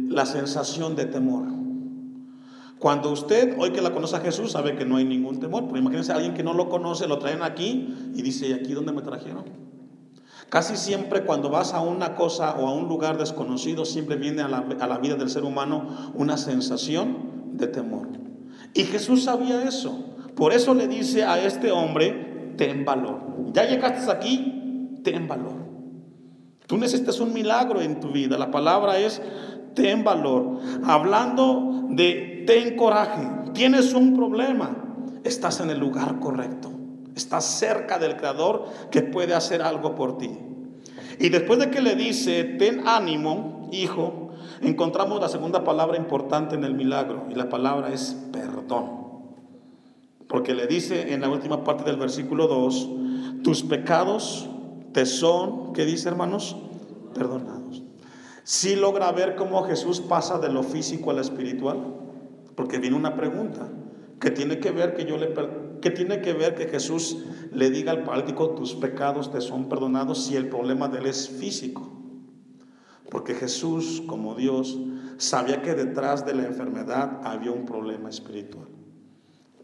la 0.10 0.26
sensación 0.26 0.96
de 0.96 1.06
temor. 1.06 1.64
Cuando 2.84 3.12
usted, 3.12 3.56
hoy 3.58 3.72
que 3.72 3.82
la 3.82 3.94
conoce 3.94 4.18
a 4.18 4.20
Jesús, 4.20 4.52
sabe 4.52 4.76
que 4.76 4.84
no 4.84 4.98
hay 4.98 5.06
ningún 5.06 5.40
temor. 5.40 5.68
Pero 5.68 5.78
imagínense 5.78 6.12
a 6.12 6.16
alguien 6.16 6.34
que 6.34 6.44
no 6.44 6.54
lo 6.54 6.68
conoce, 6.68 7.08
lo 7.08 7.18
traen 7.18 7.42
aquí 7.42 8.12
y 8.14 8.22
dice, 8.22 8.50
¿y 8.50 8.52
aquí 8.52 8.74
dónde 8.74 8.92
me 8.92 9.02
trajeron? 9.02 9.46
Casi 10.50 10.76
siempre 10.76 11.24
cuando 11.24 11.50
vas 11.50 11.74
a 11.74 11.80
una 11.80 12.16
cosa 12.16 12.56
o 12.56 12.68
a 12.68 12.74
un 12.74 12.90
lugar 12.90 13.18
desconocido, 13.18 13.86
siempre 13.86 14.18
viene 14.18 14.42
a 14.42 14.48
la, 14.50 14.98
vida 14.98 15.16
del 15.16 15.30
ser 15.30 15.46
humano 15.46 16.12
una 16.14 16.36
sensación 16.36 17.54
de 17.54 17.68
temor. 17.68 18.10
Y 18.74 18.84
Jesús 18.84 19.24
sabía 19.24 19.64
eso. 19.64 20.04
Por 20.36 20.52
eso 20.52 20.74
le 20.74 20.90
dice 20.90 21.24
a 21.24 21.42
este 21.42 21.72
hombre, 21.72 22.54
ten 22.58 22.84
valor. 22.84 23.22
Ya 23.54 23.64
llegaste 23.64 24.12
aquí, 24.12 24.63
ten 25.04 25.28
valor. 25.28 25.74
Tú 26.68 26.78
necesitas 26.78 27.20
un 27.20 27.34
milagro 27.34 27.82
en 27.82 28.00
tu 28.00 28.12
vida. 28.12 28.38
La 28.38 28.52
palabra 28.52 28.98
es, 28.98 29.22
ten 29.76 30.04
valor. 30.04 30.60
Hablando 30.86 31.88
de, 31.90 32.44
ten 32.48 32.76
coraje. 32.76 33.28
Tienes 33.54 33.94
un 33.94 34.16
problema. 34.16 34.76
Estás 35.24 35.60
en 35.60 35.70
el 35.70 35.80
lugar 35.80 36.20
correcto. 36.20 36.72
Estás 37.16 37.46
cerca 37.46 38.00
del 38.00 38.16
Creador 38.16 38.66
que 38.90 39.02
puede 39.02 39.34
hacer 39.34 39.62
algo 39.62 39.94
por 39.96 40.18
ti. 40.18 40.32
Y 41.20 41.30
después 41.30 41.60
de 41.60 41.70
que 41.70 41.82
le 41.82 41.96
dice, 41.96 42.44
ten 42.44 42.88
ánimo, 42.88 43.70
hijo, 43.72 44.32
encontramos 44.62 45.20
la 45.20 45.30
segunda 45.30 45.64
palabra 45.64 45.98
importante 45.98 46.56
en 46.56 46.64
el 46.64 46.74
milagro. 46.74 47.28
Y 47.30 47.36
la 47.36 47.50
palabra 47.50 47.94
es 47.94 48.18
perdón. 48.32 49.04
Porque 50.28 50.56
le 50.56 50.66
dice 50.66 51.14
en 51.14 51.22
la 51.22 51.30
última 51.30 51.64
parte 51.64 51.84
del 51.84 51.98
versículo 51.98 52.48
2, 52.48 52.90
tus 53.44 53.62
pecados 53.62 54.50
te 54.94 55.06
son, 55.06 55.74
¿qué 55.74 55.86
dice 55.86 56.08
hermanos? 56.08 56.56
Perdonados. 57.14 57.84
Si 58.44 58.76
logra 58.76 59.12
ver 59.12 59.36
cómo 59.36 59.64
Jesús 59.64 60.02
pasa 60.02 60.38
de 60.38 60.50
lo 60.50 60.64
físico 60.64 61.12
a 61.12 61.14
lo 61.14 61.22
espiritual. 61.22 61.78
Porque 62.56 62.78
viene 62.78 62.96
una 62.96 63.16
pregunta 63.16 63.68
que 64.20 64.30
tiene 64.30 64.60
que 64.60 64.72
ver 64.72 64.94
que 64.94 65.06
yo 65.06 65.18
le 65.18 65.34
que 65.82 65.92
tiene 65.92 66.22
que 66.22 66.32
ver 66.32 66.56
que 66.56 66.68
Jesús 66.68 67.18
le 67.52 67.70
diga 67.70 67.92
al 67.92 68.04
paralítico 68.04 68.52
tus 68.52 68.74
pecados 68.74 69.32
te 69.32 69.42
son 69.42 69.68
perdonados 69.68 70.26
si 70.26 70.38
el 70.38 70.48
problema 70.48 70.88
de 70.88 71.00
él 71.00 71.08
es 71.08 71.28
físico. 71.28 71.92
Porque 73.10 73.34
Jesús, 73.34 74.02
como 74.08 74.36
Dios, 74.36 74.80
sabía 75.18 75.62
que 75.62 75.74
detrás 75.74 76.26
de 76.26 76.36
la 76.36 76.46
enfermedad 76.46 77.20
había 77.26 77.52
un 77.52 77.66
problema 77.66 78.10
espiritual. 78.10 78.68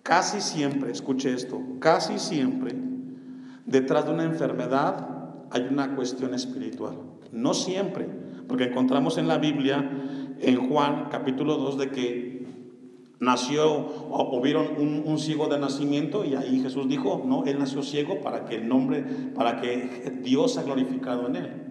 Casi 0.03 0.41
siempre, 0.41 0.91
escuche 0.91 1.33
esto, 1.33 1.61
casi 1.79 2.19
siempre 2.19 2.75
detrás 3.65 4.05
de 4.05 4.11
una 4.11 4.23
enfermedad 4.23 5.08
hay 5.51 5.67
una 5.69 5.95
cuestión 5.95 6.33
espiritual. 6.33 6.95
No 7.31 7.53
siempre, 7.53 8.07
porque 8.47 8.65
encontramos 8.65 9.17
en 9.17 9.27
la 9.27 9.37
Biblia, 9.37 9.89
en 10.39 10.69
Juan 10.69 11.07
capítulo 11.09 11.57
2, 11.57 11.77
de 11.77 11.89
que 11.91 12.39
nació 13.19 13.69
o, 14.09 14.41
vieron 14.41 14.67
un, 14.77 15.03
un, 15.05 15.19
ciego 15.19 15.47
de 15.47 15.59
nacimiento 15.59 16.23
y 16.23 16.35
ahí 16.35 16.61
Jesús 16.61 16.87
dijo, 16.87 17.23
no, 17.25 17.43
él 17.45 17.59
nació 17.59 17.83
ciego 17.83 18.21
para 18.21 18.45
que 18.45 18.55
el 18.55 18.67
nombre, 18.67 19.03
para 19.35 19.59
que 19.59 20.19
Dios 20.23 20.53
sea 20.53 20.63
glorificado 20.63 21.27
en 21.27 21.35
él. 21.35 21.69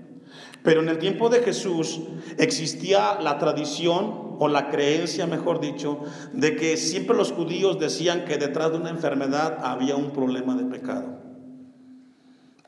Pero 0.63 0.83
en 0.83 0.89
el 0.89 0.99
tiempo 0.99 1.29
de 1.31 1.41
Jesús 1.41 2.01
existía 2.37 3.19
la 3.21 3.39
tradición 3.39 4.37
o 4.39 4.49
la 4.49 4.69
creencia, 4.69 5.27
mejor 5.27 5.61
dicho, 5.61 6.01
de 6.33 6.57
que 6.57 6.77
siempre 6.77 7.17
los 7.17 7.33
judíos 7.33 7.79
decían 7.79 8.25
que 8.25 8.37
detrás 8.37 8.73
de 8.73 8.79
una 8.79 8.91
enfermedad 8.91 9.59
había 9.63 9.97
un 9.97 10.11
problema 10.11 10.55
de 10.57 10.65
pecado. 10.65 11.18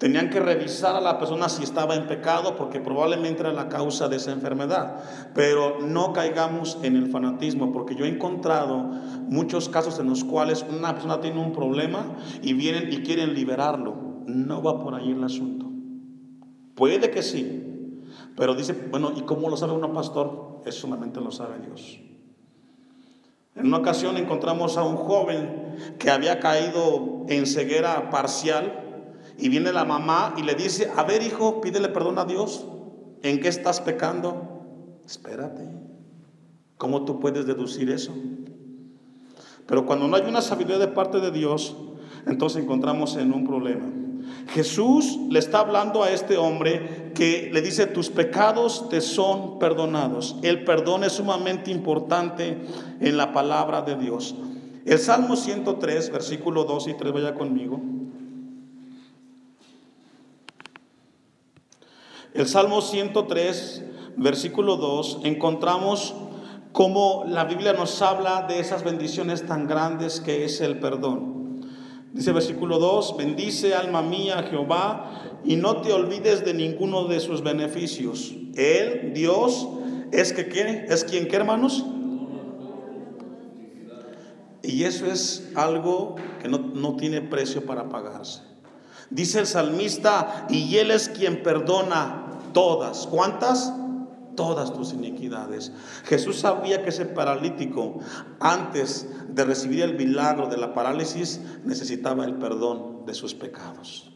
Tenían 0.01 0.31
que 0.31 0.41
revisar 0.41 0.97
a 0.97 1.01
la 1.03 1.19
persona 1.19 1.51
si 1.51 1.63
estaba 1.63 1.95
en 1.95 2.07
pecado 2.07 2.57
porque 2.57 2.81
probablemente 2.81 3.43
era 3.43 3.53
la 3.53 3.69
causa 3.69 4.09
de 4.09 4.17
esa 4.17 4.33
enfermedad. 4.33 5.05
Pero 5.35 5.81
no 5.81 6.15
caigamos 6.15 6.79
en 6.83 6.97
el 6.97 7.11
fanatismo 7.11 7.71
porque 7.71 7.95
yo 7.95 8.07
he 8.07 8.09
encontrado 8.09 8.79
muchos 8.79 9.69
casos 9.69 9.99
en 9.99 10.09
los 10.09 10.25
cuales 10.25 10.65
una 10.67 10.95
persona 10.95 11.21
tiene 11.21 11.39
un 11.39 11.53
problema 11.53 12.17
y 12.41 12.55
vienen 12.55 12.91
y 12.91 13.03
quieren 13.03 13.35
liberarlo. 13.35 13.95
No 14.25 14.63
va 14.63 14.79
por 14.79 14.95
ahí 14.95 15.11
el 15.11 15.23
asunto. 15.23 15.67
Puede 16.75 17.11
que 17.11 17.23
sí. 17.23 18.03
Pero 18.39 18.55
dice, 18.55 18.73
bueno, 18.91 19.13
¿y 19.15 19.21
cómo 19.21 19.51
lo 19.51 19.59
sabe 19.59 19.75
uno 19.75 19.93
pastor? 19.93 20.63
Eso 20.65 20.81
solamente 20.81 21.21
lo 21.21 21.31
sabe 21.31 21.59
Dios. 21.59 22.01
En 23.55 23.67
una 23.67 23.77
ocasión 23.77 24.17
encontramos 24.17 24.79
a 24.79 24.83
un 24.83 24.97
joven 24.97 25.77
que 25.99 26.11
había 26.11 26.41
caído 26.41 27.27
en 27.29 27.45
ceguera 27.45 28.09
parcial 28.09 28.80
y 29.41 29.49
viene 29.49 29.73
la 29.73 29.85
mamá 29.85 30.35
y 30.37 30.43
le 30.43 30.55
dice, 30.55 30.91
a 30.97 31.03
ver 31.03 31.23
hijo, 31.23 31.61
pídele 31.61 31.89
perdón 31.89 32.19
a 32.19 32.25
Dios. 32.25 32.67
¿En 33.23 33.41
qué 33.41 33.49
estás 33.49 33.81
pecando? 33.81 35.01
Espérate. 35.05 35.69
¿Cómo 36.77 37.05
tú 37.05 37.21
puedes 37.21 37.47
deducir 37.47 37.91
eso? 37.91 38.15
Pero 39.67 39.87
cuando 39.87 40.09
no 40.09 40.17
hay 40.17 40.23
una 40.23 40.43
sabiduría 40.43 40.79
de 40.79 40.89
parte 40.89 41.21
de 41.21 41.31
Dios, 41.31 41.77
entonces 42.27 42.63
encontramos 42.63 43.17
en 43.17 43.33
un 43.33 43.47
problema. 43.47 43.87
Jesús 44.49 45.19
le 45.29 45.39
está 45.39 45.61
hablando 45.61 46.03
a 46.03 46.11
este 46.11 46.37
hombre 46.37 47.13
que 47.15 47.51
le 47.53 47.63
dice, 47.63 47.87
tus 47.87 48.11
pecados 48.11 48.89
te 48.89 49.01
son 49.01 49.59
perdonados. 49.59 50.37
El 50.43 50.65
perdón 50.65 51.05
es 51.05 51.13
sumamente 51.13 51.71
importante 51.71 52.59
en 53.01 53.17
la 53.17 53.33
palabra 53.33 53.83
de 53.83 53.97
Dios. 53.97 54.35
El 54.85 54.99
Salmo 54.99 55.37
103, 55.37 56.11
versículo 56.11 56.65
2 56.65 56.89
y 56.89 56.95
3, 56.95 57.13
vaya 57.13 57.35
conmigo. 57.35 57.81
El 62.33 62.47
Salmo 62.47 62.81
103, 62.81 63.83
versículo 64.17 64.77
2, 64.77 65.21
encontramos 65.25 66.15
cómo 66.73 67.25
la 67.27 67.45
Biblia 67.45 67.73
nos 67.73 68.01
habla 68.03 68.43
de 68.43 68.61
esas 68.61 68.85
bendiciones 68.85 69.47
tan 69.47 69.67
grandes 69.67 70.21
que 70.21 70.45
es 70.45 70.61
el 70.61 70.79
perdón. 70.79 71.67
Dice 72.13 72.31
versículo 72.31 72.79
2, 72.79 73.17
bendice 73.17 73.75
alma 73.75 74.03
mía 74.03 74.45
Jehová 74.49 75.41
y 75.45 75.57
no 75.57 75.81
te 75.81 75.93
olvides 75.93 76.45
de 76.45 76.55
ninguno 76.55 77.07
de 77.07 77.19
sus 77.19 77.43
beneficios. 77.43 78.33
Él, 78.55 79.13
Dios, 79.13 79.69
es 80.13 80.33
que 80.33 80.47
quiere, 80.47 80.87
es 80.89 81.03
quien 81.03 81.27
que 81.27 81.35
hermanos. 81.35 81.85
Y 84.63 84.85
eso 84.85 85.07
es 85.07 85.51
algo 85.57 86.15
que 86.41 86.49
no, 86.49 86.59
no 86.59 86.97
tiene 86.97 87.23
precio 87.23 87.67
para 87.67 87.89
pagarse. 87.89 88.50
Dice 89.11 89.41
el 89.41 89.47
salmista, 89.47 90.47
y 90.49 90.77
Él 90.77 90.93
es 90.93 91.09
quien 91.09 91.43
perdona 91.43 92.39
todas. 92.53 93.09
¿Cuántas? 93.09 93.75
Todas 94.37 94.73
tus 94.73 94.93
iniquidades. 94.93 95.73
Jesús 96.05 96.39
sabía 96.39 96.83
que 96.83 96.91
ese 96.91 97.07
paralítico, 97.07 97.99
antes 98.39 99.09
de 99.29 99.45
recibir 99.45 99.83
el 99.83 99.97
milagro 99.97 100.47
de 100.47 100.57
la 100.57 100.73
parálisis, 100.73 101.41
necesitaba 101.65 102.25
el 102.25 102.37
perdón 102.37 103.05
de 103.05 103.15
sus 103.15 103.35
pecados. 103.35 104.11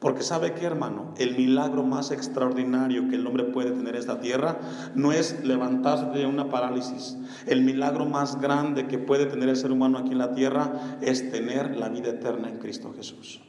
Porque 0.00 0.22
sabe 0.22 0.52
que, 0.52 0.66
hermano, 0.66 1.14
el 1.16 1.36
milagro 1.36 1.82
más 1.82 2.10
extraordinario 2.10 3.08
que 3.08 3.16
el 3.16 3.26
hombre 3.26 3.44
puede 3.44 3.70
tener 3.70 3.94
en 3.94 4.00
esta 4.00 4.20
tierra 4.20 4.58
no 4.94 5.12
es 5.12 5.42
levantarse 5.42 6.06
de 6.06 6.26
una 6.26 6.50
parálisis. 6.50 7.16
El 7.46 7.62
milagro 7.62 8.04
más 8.04 8.38
grande 8.40 8.88
que 8.88 8.98
puede 8.98 9.24
tener 9.24 9.48
el 9.48 9.56
ser 9.56 9.72
humano 9.72 9.98
aquí 9.98 10.10
en 10.10 10.18
la 10.18 10.34
tierra 10.34 10.98
es 11.00 11.30
tener 11.30 11.76
la 11.76 11.88
vida 11.88 12.10
eterna 12.10 12.48
en 12.48 12.58
Cristo 12.58 12.92
Jesús. 12.94 13.40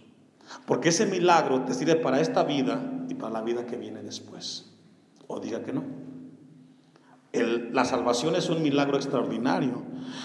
Porque 0.65 0.89
ese 0.89 1.05
milagro 1.05 1.63
te 1.63 1.73
sirve 1.73 1.95
para 1.95 2.19
esta 2.19 2.43
vida 2.43 2.79
y 3.09 3.15
para 3.15 3.33
la 3.33 3.41
vida 3.41 3.65
que 3.65 3.77
viene 3.77 4.03
después. 4.03 4.71
O 5.27 5.39
diga 5.39 5.63
que 5.63 5.73
no 5.73 5.96
la 7.33 7.85
salvación 7.85 8.35
es 8.35 8.49
un 8.49 8.63
milagro 8.63 8.97
extraordinario. 8.97 9.83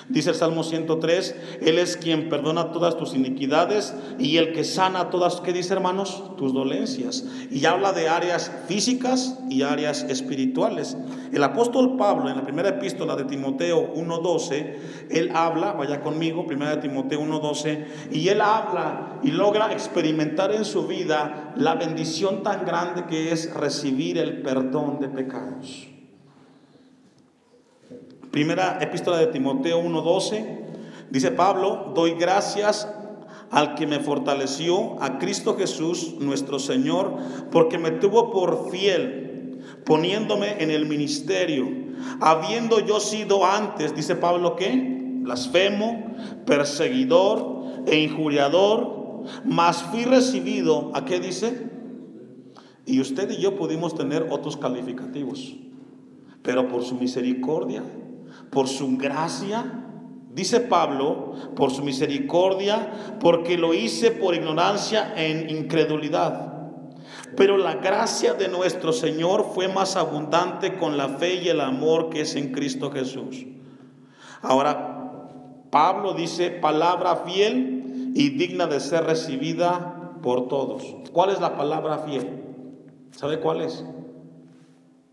Dice 0.09 0.31
el 0.31 0.37
Salmo 0.37 0.62
103, 0.62 1.35
Él 1.61 1.79
es 1.79 1.97
quien 1.97 2.29
perdona 2.29 2.73
todas 2.73 2.97
tus 2.97 3.15
iniquidades 3.15 3.95
y 4.19 4.37
el 4.37 4.53
que 4.53 4.65
sana 4.65 5.11
todas, 5.11 5.41
¿qué 5.41 5.53
dice 5.53 5.75
hermanos? 5.75 6.37
Tus 6.37 6.55
dolencias. 6.55 7.25
Y 7.51 7.65
habla 7.67 7.93
de 7.93 8.09
áreas 8.09 8.51
físicas 8.69 9.38
y 9.51 9.62
áreas 9.62 10.05
espirituales. 10.05 10.97
El 11.33 11.43
apóstol 11.43 11.97
Pablo 11.97 12.31
en 12.31 12.37
la 12.37 12.45
primera 12.45 12.69
epístola 12.69 13.17
de 13.17 13.25
Timoteo 13.25 13.95
1.12, 13.95 14.77
él 15.11 15.31
habla, 15.35 15.73
vaya 15.73 16.01
conmigo, 16.01 16.47
primera 16.47 16.77
de 16.77 16.83
Timoteo 16.83 17.21
1.12, 17.21 17.87
y 18.12 18.29
él 18.29 18.41
habla 18.41 19.19
y 19.23 19.31
logra 19.31 19.73
experimentar 19.73 20.53
en 20.53 20.65
su 20.65 20.87
vida 20.87 21.53
la 21.57 21.75
bendición 21.75 22.43
tan 22.43 22.65
grande 22.65 23.07
que 23.07 23.33
es 23.33 23.53
recibir 23.55 24.19
el 24.19 24.43
perdón 24.43 25.01
de 25.01 25.09
pecados. 25.09 25.91
Primera 28.33 28.79
epístola 28.81 29.18
de 29.18 29.27
Timoteo 29.27 29.79
1:12, 29.79 30.47
dice 31.11 31.33
Pablo, 31.33 31.92
doy 31.95 32.12
gracias 32.12 32.88
al 33.51 33.75
que 33.75 33.87
me 33.87 34.01
fortaleció, 34.01 34.97
a 35.03 35.18
Cristo 35.18 35.55
Jesús, 35.55 36.14
nuestro 36.18 36.59
Señor, 36.59 37.14
porque 37.51 37.77
me 37.77 37.90
tuvo 37.90 38.31
por 38.31 38.71
fiel, 38.71 39.61
poniéndome 39.85 40.62
en 40.62 40.71
el 40.71 40.87
ministerio, 40.87 41.68
habiendo 42.23 42.81
yo 42.81 43.01
sido 43.01 43.45
antes, 43.45 43.95
dice 43.95 44.16
Pablo, 44.16 44.57
¿qué? 44.57 45.21
Blasfemo, 45.21 46.14
perseguidor 46.47 47.85
e 47.85 47.99
injuriador, 47.99 49.25
mas 49.45 49.83
fui 49.83 50.07
recibido, 50.07 50.90
¿a 50.95 51.05
qué 51.05 51.21
dice? 51.21 51.68
Y 52.87 52.99
usted 53.03 53.31
y 53.31 53.42
yo 53.42 53.57
pudimos 53.57 53.95
tener 53.95 54.29
otros 54.31 54.57
calificativos, 54.57 55.55
pero 56.42 56.68
por 56.68 56.83
su 56.83 56.95
misericordia 56.95 57.83
por 58.50 58.68
su 58.68 58.96
gracia, 58.96 59.83
dice 60.35 60.61
Pablo, 60.61 61.33
por 61.57 61.70
su 61.70 61.83
misericordia, 61.83 63.16
porque 63.20 63.59
lo 63.59 63.74
hice 63.74 64.11
por 64.11 64.35
ignorancia 64.35 65.14
en 65.16 65.50
incredulidad. 65.50 66.52
Pero 67.37 67.57
la 67.57 67.76
gracia 67.76 68.35
de 68.35 68.48
nuestro 68.48 68.92
Señor 68.92 69.52
fue 69.55 69.68
más 69.68 69.96
abundante 69.96 70.76
con 70.76 70.96
la 70.96 71.09
fe 71.09 71.42
y 71.42 71.48
el 71.48 71.61
amor 71.61 72.11
que 72.11 72.22
es 72.22 72.37
en 72.37 72.52
Cristo 72.52 72.90
Jesús. 72.90 73.46
Ahora, 74.42 75.20
Pablo 75.70 76.12
dice 76.12 76.50
palabra 76.50 77.16
fiel 77.16 78.12
y 78.14 78.31
digna 78.31 78.66
de 78.66 78.81
ser 78.81 79.05
recibida 79.05 80.18
por 80.22 80.48
todos. 80.48 80.83
¿Cuál 81.12 81.31
es 81.31 81.40
la 81.40 81.57
palabra 81.57 81.98
fiel? 82.00 82.42
¿Sabe 83.12 83.40
cuál 83.40 83.62
es? 83.62 83.85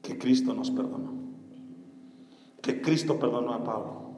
Que 0.02 0.18
Cristo 0.18 0.54
nos 0.54 0.72
perdonó 0.72 1.19
que 2.62 2.82
Cristo 2.82 3.20
perdonó 3.20 3.54
a 3.54 3.64
Pablo. 3.64 4.10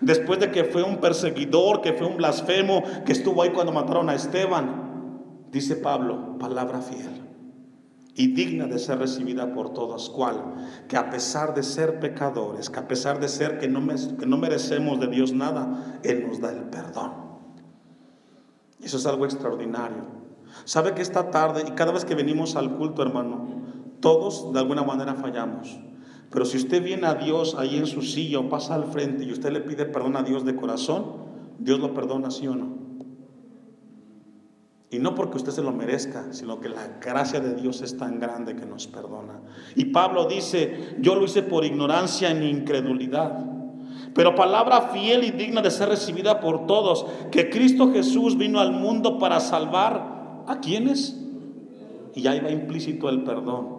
Después 0.00 0.40
de 0.40 0.50
que 0.50 0.64
fue 0.64 0.82
un 0.82 0.98
perseguidor, 0.98 1.80
que 1.80 1.92
fue 1.92 2.06
un 2.06 2.16
blasfemo, 2.16 2.82
que 3.04 3.12
estuvo 3.12 3.42
ahí 3.42 3.50
cuando 3.50 3.72
mataron 3.72 4.08
a 4.08 4.14
Esteban, 4.14 5.20
dice 5.50 5.76
Pablo, 5.76 6.38
palabra 6.38 6.80
fiel 6.80 7.24
y 8.16 8.28
digna 8.28 8.66
de 8.66 8.78
ser 8.78 8.98
recibida 8.98 9.52
por 9.52 9.72
todos. 9.72 10.08
¿Cuál? 10.08 10.54
Que 10.88 10.96
a 10.96 11.10
pesar 11.10 11.54
de 11.54 11.62
ser 11.62 11.98
pecadores, 11.98 12.70
que 12.70 12.78
a 12.78 12.88
pesar 12.88 13.20
de 13.20 13.28
ser 13.28 13.58
que 13.58 13.68
no, 13.68 13.84
que 14.18 14.26
no 14.26 14.38
merecemos 14.38 15.00
de 15.00 15.08
Dios 15.08 15.32
nada, 15.32 15.98
Él 16.02 16.26
nos 16.26 16.40
da 16.40 16.52
el 16.52 16.64
perdón. 16.64 17.12
Eso 18.80 18.98
es 18.98 19.06
algo 19.06 19.24
extraordinario. 19.24 20.04
¿Sabe 20.64 20.94
que 20.94 21.02
esta 21.02 21.30
tarde 21.30 21.64
y 21.66 21.72
cada 21.72 21.92
vez 21.92 22.04
que 22.04 22.14
venimos 22.14 22.54
al 22.54 22.76
culto, 22.76 23.02
hermano, 23.02 23.62
todos 24.00 24.52
de 24.52 24.60
alguna 24.60 24.84
manera 24.84 25.14
fallamos? 25.14 25.80
Pero 26.34 26.44
si 26.44 26.56
usted 26.56 26.82
viene 26.82 27.06
a 27.06 27.14
Dios 27.14 27.54
ahí 27.56 27.76
en 27.76 27.86
su 27.86 28.02
silla 28.02 28.40
o 28.40 28.48
pasa 28.48 28.74
al 28.74 28.86
frente 28.86 29.22
y 29.22 29.30
usted 29.30 29.52
le 29.52 29.60
pide 29.60 29.86
perdón 29.86 30.16
a 30.16 30.24
Dios 30.24 30.44
de 30.44 30.56
corazón, 30.56 31.04
Dios 31.60 31.78
lo 31.78 31.94
perdona, 31.94 32.32
sí 32.32 32.48
o 32.48 32.56
no. 32.56 32.74
Y 34.90 34.98
no 34.98 35.14
porque 35.14 35.36
usted 35.36 35.52
se 35.52 35.62
lo 35.62 35.70
merezca, 35.70 36.32
sino 36.32 36.58
que 36.58 36.68
la 36.68 36.98
gracia 37.00 37.38
de 37.38 37.54
Dios 37.54 37.82
es 37.82 37.96
tan 37.96 38.18
grande 38.18 38.56
que 38.56 38.66
nos 38.66 38.88
perdona. 38.88 39.42
Y 39.76 39.86
Pablo 39.86 40.26
dice, 40.26 40.96
yo 40.98 41.14
lo 41.14 41.24
hice 41.24 41.44
por 41.44 41.64
ignorancia 41.64 42.32
e 42.32 42.48
incredulidad. 42.48 43.46
Pero 44.12 44.34
palabra 44.34 44.88
fiel 44.88 45.22
y 45.22 45.30
digna 45.30 45.62
de 45.62 45.70
ser 45.70 45.88
recibida 45.88 46.40
por 46.40 46.66
todos, 46.66 47.06
que 47.30 47.48
Cristo 47.48 47.92
Jesús 47.92 48.36
vino 48.36 48.58
al 48.58 48.72
mundo 48.72 49.20
para 49.20 49.38
salvar 49.38 50.42
a 50.48 50.58
quienes. 50.58 51.16
Y 52.12 52.26
ahí 52.26 52.40
va 52.40 52.50
implícito 52.50 53.08
el 53.08 53.22
perdón. 53.22 53.73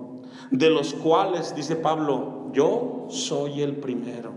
De 0.52 0.70
los 0.70 0.94
cuales, 0.94 1.56
dice 1.56 1.76
Pablo, 1.76 2.52
yo 2.54 3.08
soy 3.10 3.62
el 3.62 3.78
primero. 3.78 4.34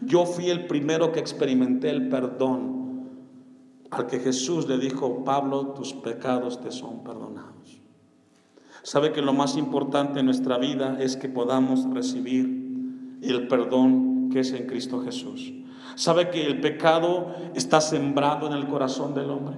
Yo 0.00 0.24
fui 0.24 0.48
el 0.48 0.66
primero 0.66 1.12
que 1.12 1.20
experimenté 1.20 1.90
el 1.90 2.08
perdón 2.08 2.80
al 3.90 4.06
que 4.06 4.20
Jesús 4.20 4.68
le 4.68 4.78
dijo, 4.78 5.24
Pablo, 5.24 5.68
tus 5.68 5.92
pecados 5.92 6.60
te 6.60 6.70
son 6.70 7.02
perdonados. 7.02 7.80
Sabe 8.82 9.12
que 9.12 9.20
lo 9.20 9.32
más 9.32 9.56
importante 9.56 10.20
en 10.20 10.26
nuestra 10.26 10.58
vida 10.58 10.96
es 11.00 11.16
que 11.16 11.28
podamos 11.28 11.88
recibir 11.92 13.18
el 13.20 13.48
perdón 13.48 14.30
que 14.32 14.40
es 14.40 14.52
en 14.52 14.66
Cristo 14.66 15.02
Jesús. 15.02 15.52
Sabe 15.96 16.30
que 16.30 16.46
el 16.46 16.60
pecado 16.60 17.34
está 17.54 17.80
sembrado 17.80 18.46
en 18.46 18.54
el 18.54 18.66
corazón 18.68 19.12
del 19.12 19.28
hombre. 19.28 19.56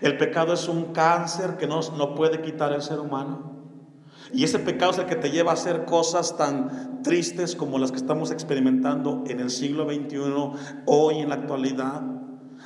El 0.00 0.16
pecado 0.16 0.52
es 0.52 0.68
un 0.68 0.92
cáncer 0.92 1.56
que 1.56 1.66
no, 1.66 1.80
no 1.96 2.14
puede 2.14 2.42
quitar 2.42 2.72
el 2.72 2.82
ser 2.82 3.00
humano. 3.00 3.59
Y 4.32 4.44
ese 4.44 4.58
pecado 4.58 4.92
es 4.92 4.98
el 4.98 5.06
que 5.06 5.16
te 5.16 5.30
lleva 5.30 5.50
a 5.50 5.54
hacer 5.54 5.84
cosas 5.84 6.36
tan 6.36 7.02
tristes 7.02 7.56
como 7.56 7.78
las 7.78 7.90
que 7.90 7.96
estamos 7.96 8.30
experimentando 8.30 9.24
en 9.26 9.40
el 9.40 9.50
siglo 9.50 9.84
XXI, 9.84 10.18
hoy 10.86 11.18
en 11.18 11.28
la 11.28 11.34
actualidad. 11.36 12.02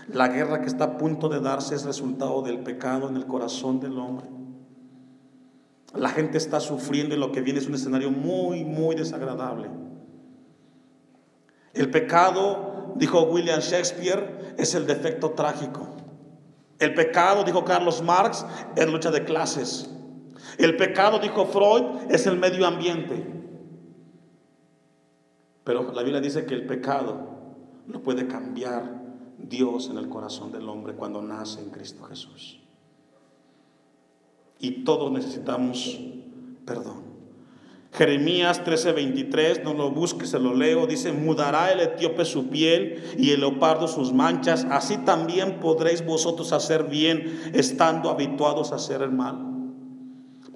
La 0.08 0.28
guerra 0.28 0.60
que 0.60 0.66
está 0.66 0.84
a 0.84 0.98
punto 0.98 1.28
de 1.28 1.40
darse 1.40 1.74
es 1.74 1.84
resultado 1.84 2.42
del 2.42 2.58
pecado 2.60 3.08
en 3.08 3.16
el 3.16 3.26
corazón 3.26 3.80
del 3.80 3.98
hombre. 3.98 4.26
La 5.94 6.10
gente 6.10 6.38
está 6.38 6.60
sufriendo 6.60 7.14
y 7.14 7.18
lo 7.18 7.32
que 7.32 7.40
viene 7.40 7.60
es 7.60 7.68
un 7.68 7.74
escenario 7.74 8.10
muy, 8.10 8.64
muy 8.64 8.96
desagradable. 8.96 9.70
El 11.72 11.90
pecado, 11.90 12.94
dijo 12.96 13.22
William 13.22 13.60
Shakespeare, 13.60 14.54
es 14.58 14.74
el 14.74 14.86
defecto 14.86 15.30
trágico. 15.30 15.88
El 16.78 16.94
pecado, 16.94 17.44
dijo 17.44 17.64
Carlos 17.64 18.02
Marx, 18.02 18.44
es 18.76 18.90
lucha 18.90 19.10
de 19.10 19.24
clases. 19.24 19.88
El 20.58 20.76
pecado, 20.76 21.18
dijo 21.18 21.46
Freud, 21.46 22.10
es 22.10 22.26
el 22.26 22.38
medio 22.38 22.66
ambiente. 22.66 23.24
Pero 25.64 25.92
la 25.92 26.02
Biblia 26.02 26.20
dice 26.20 26.44
que 26.44 26.54
el 26.54 26.66
pecado 26.66 27.28
no 27.86 28.00
puede 28.00 28.26
cambiar 28.26 29.02
Dios 29.38 29.88
en 29.90 29.98
el 29.98 30.08
corazón 30.08 30.52
del 30.52 30.68
hombre 30.68 30.94
cuando 30.94 31.22
nace 31.22 31.60
en 31.60 31.70
Cristo 31.70 32.04
Jesús. 32.04 32.60
Y 34.58 34.84
todos 34.84 35.10
necesitamos 35.10 35.98
perdón. 36.64 37.14
Jeremías 37.92 38.64
13:23, 38.64 39.62
no 39.62 39.72
lo 39.72 39.90
busque, 39.92 40.26
se 40.26 40.40
lo 40.40 40.52
leo, 40.54 40.86
dice, 40.86 41.12
mudará 41.12 41.70
el 41.70 41.80
etíope 41.80 42.24
su 42.24 42.48
piel 42.48 43.04
y 43.16 43.30
el 43.30 43.40
leopardo 43.40 43.86
sus 43.86 44.12
manchas, 44.12 44.66
así 44.70 44.96
también 44.98 45.60
podréis 45.60 46.04
vosotros 46.04 46.52
hacer 46.52 46.84
bien 46.84 47.40
estando 47.52 48.10
habituados 48.10 48.72
a 48.72 48.76
hacer 48.76 49.00
el 49.02 49.12
mal. 49.12 49.53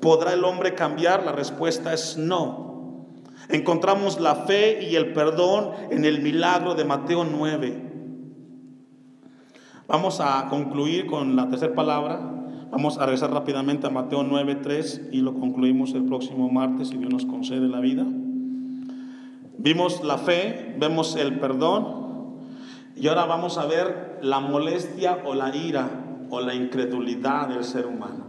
¿Podrá 0.01 0.33
el 0.33 0.45
hombre 0.45 0.75
cambiar? 0.75 1.25
La 1.25 1.33
respuesta 1.33 1.93
es 1.93 2.17
no. 2.17 3.07
Encontramos 3.49 4.21
la 4.21 4.35
fe 4.35 4.87
y 4.89 4.97
el 4.97 5.13
perdón 5.13 5.71
en 5.91 6.05
el 6.05 6.21
milagro 6.21 6.75
de 6.75 6.85
Mateo 6.85 7.25
9. 7.25 7.89
Vamos 9.89 10.21
a 10.21 10.47
concluir 10.51 11.07
con 11.07 11.35
la 11.35 11.49
tercera 11.49 11.75
palabra. 11.75 12.21
Vamos 12.71 12.99
a 12.99 13.07
regresar 13.07 13.33
rápidamente 13.33 13.87
a 13.87 13.91
Mateo 13.91 14.23
9:3 14.23 15.09
y 15.13 15.23
lo 15.23 15.33
concluimos 15.35 15.95
el 15.95 16.05
próximo 16.05 16.51
martes 16.51 16.89
si 16.89 16.99
Dios 16.99 17.11
nos 17.11 17.25
concede 17.25 17.67
la 17.69 17.81
vida. 17.81 18.05
Vimos 19.57 20.05
la 20.05 20.19
fe, 20.19 20.77
vemos 20.79 21.17
el 21.17 21.41
perdón 21.41 22.45
y 22.95 23.09
ahora 23.09 23.25
vamos 23.25 23.57
a 23.57 23.65
ver 23.65 24.19
la 24.21 24.41
molestia 24.41 25.23
o 25.25 25.35
la 25.35 25.57
ira 25.57 25.89
o 26.29 26.41
la 26.41 26.55
incredulidad 26.55 27.49
del 27.49 27.65
ser 27.65 27.87
humano. 27.87 28.28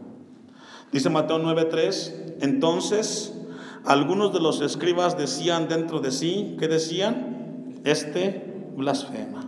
Dice 0.92 1.10
Mateo 1.10 1.40
9:3, 1.40 2.38
entonces 2.42 3.34
algunos 3.86 4.34
de 4.34 4.40
los 4.40 4.62
escribas 4.62 5.18
decían 5.18 5.68
dentro 5.68 6.00
de 6.00 6.12
sí, 6.12 6.56
¿qué 6.60 6.68
decían? 6.68 7.80
Este 7.84 8.72
blasfema. 8.76 9.46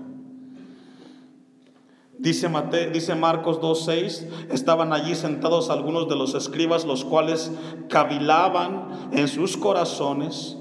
Dice, 2.17 2.49
dice 2.93 3.15
Marcos 3.15 3.60
2.6, 3.62 4.27
estaban 4.51 4.93
allí 4.93 5.15
sentados 5.15 5.71
algunos 5.71 6.08
de 6.08 6.15
los 6.15 6.36
escribas, 6.36 6.86
los 6.86 7.04
cuales 7.04 7.51
cavilaban 7.89 9.10
en 9.12 9.27
sus 9.27 9.58
corazones. 9.58 10.56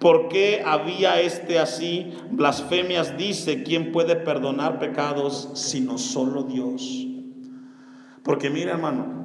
¿Por 0.00 0.26
qué 0.26 0.64
había 0.66 1.20
este 1.20 1.60
así? 1.60 2.12
Blasfemias 2.32 3.16
dice, 3.16 3.62
¿quién 3.62 3.92
puede 3.92 4.16
perdonar 4.16 4.80
pecados 4.80 5.48
sino 5.54 5.96
solo 5.96 6.42
Dios? 6.42 7.06
Porque 8.24 8.50
mira 8.50 8.72
hermano, 8.72 9.23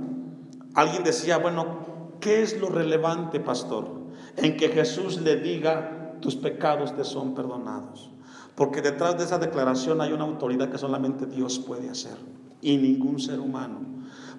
alguien 0.79 1.03
decía, 1.03 1.37
bueno, 1.37 2.15
¿qué 2.19 2.41
es 2.41 2.59
lo 2.59 2.69
relevante, 2.69 3.39
pastor? 3.39 3.89
En 4.37 4.57
que 4.57 4.69
Jesús 4.69 5.21
le 5.21 5.37
diga, 5.37 6.17
tus 6.21 6.35
pecados 6.35 6.95
te 6.95 7.03
son 7.03 7.33
perdonados. 7.33 8.11
Porque 8.55 8.81
detrás 8.81 9.17
de 9.17 9.23
esa 9.23 9.39
declaración 9.39 10.01
hay 10.01 10.11
una 10.11 10.25
autoridad 10.25 10.69
que 10.69 10.77
solamente 10.77 11.25
Dios 11.25 11.59
puede 11.59 11.89
hacer 11.89 12.17
y 12.61 12.77
ningún 12.77 13.19
ser 13.19 13.39
humano. 13.39 13.79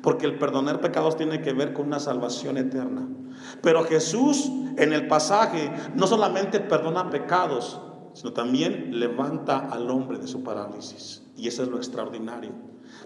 Porque 0.02 0.26
el 0.26 0.38
perdonar 0.38 0.80
pecados 0.80 1.16
tiene 1.16 1.40
que 1.40 1.52
ver 1.52 1.72
con 1.72 1.86
una 1.86 2.00
salvación 2.00 2.56
eterna. 2.58 3.08
Pero 3.62 3.84
Jesús 3.84 4.50
en 4.76 4.92
el 4.92 5.08
pasaje 5.08 5.70
no 5.94 6.06
solamente 6.06 6.60
perdona 6.60 7.10
pecados, 7.10 7.80
sino 8.14 8.32
también 8.32 8.98
levanta 8.98 9.58
al 9.58 9.88
hombre 9.90 10.18
de 10.18 10.26
su 10.26 10.42
parálisis. 10.42 11.22
Y 11.36 11.48
eso 11.48 11.62
es 11.62 11.68
lo 11.68 11.76
extraordinario, 11.76 12.50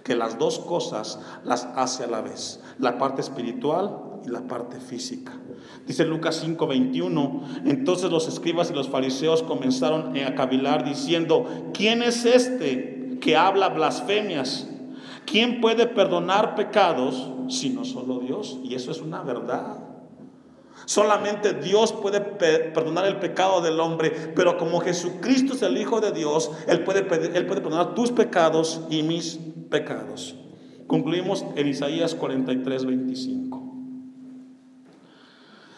que 0.03 0.15
las 0.15 0.39
dos 0.39 0.59
cosas 0.59 1.19
las 1.45 1.65
hace 1.77 2.05
a 2.05 2.09
la 2.09 2.21
vez, 2.21 2.61
la 2.79 2.99
parte 2.99 3.21
espiritual 3.21 3.99
y 4.25 4.31
la 4.31 4.47
parte 4.47 4.81
física. 4.81 5.33
Dice 5.87 6.05
Lucas 6.05 6.43
5:21, 6.45 7.43
entonces 7.65 8.11
los 8.11 8.29
escribas 8.29 8.71
y 8.71 8.75
los 8.75 8.89
fariseos 8.89 9.43
comenzaron 9.43 10.17
a 10.17 10.35
cavilar 10.35 10.85
diciendo, 10.85 11.47
¿quién 11.73 12.03
es 12.03 12.25
este 12.25 13.19
que 13.21 13.37
habla 13.37 13.69
blasfemias? 13.69 14.69
¿Quién 15.27 15.61
puede 15.61 15.87
perdonar 15.87 16.55
pecados 16.55 17.31
sino 17.49 17.85
solo 17.85 18.21
Dios? 18.21 18.59
Y 18.63 18.75
eso 18.75 18.91
es 18.91 19.01
una 19.01 19.23
verdad. 19.23 19.84
Solamente 20.87 21.55
Dios 21.55 21.93
puede 21.93 22.21
perdonar 22.21 23.07
el 23.07 23.19
pecado 23.19 23.61
del 23.61 23.81
hombre, 23.81 24.11
pero 24.35 24.57
como 24.59 24.81
Jesucristo 24.81 25.55
es 25.55 25.63
el 25.63 25.79
Hijo 25.79 26.01
de 26.01 26.13
Dios, 26.13 26.51
Él 26.67 26.85
puede, 26.85 27.03
perdonar 27.03 27.95
tus 27.95 28.13
pecados 28.13 28.83
y 28.91 29.03
mis 29.03 29.39
pecados. 29.71 30.37
Concluimos 30.87 31.45
en 31.57 31.69
Isaías 31.69 32.15
43, 32.15 32.85
25. 32.85 33.63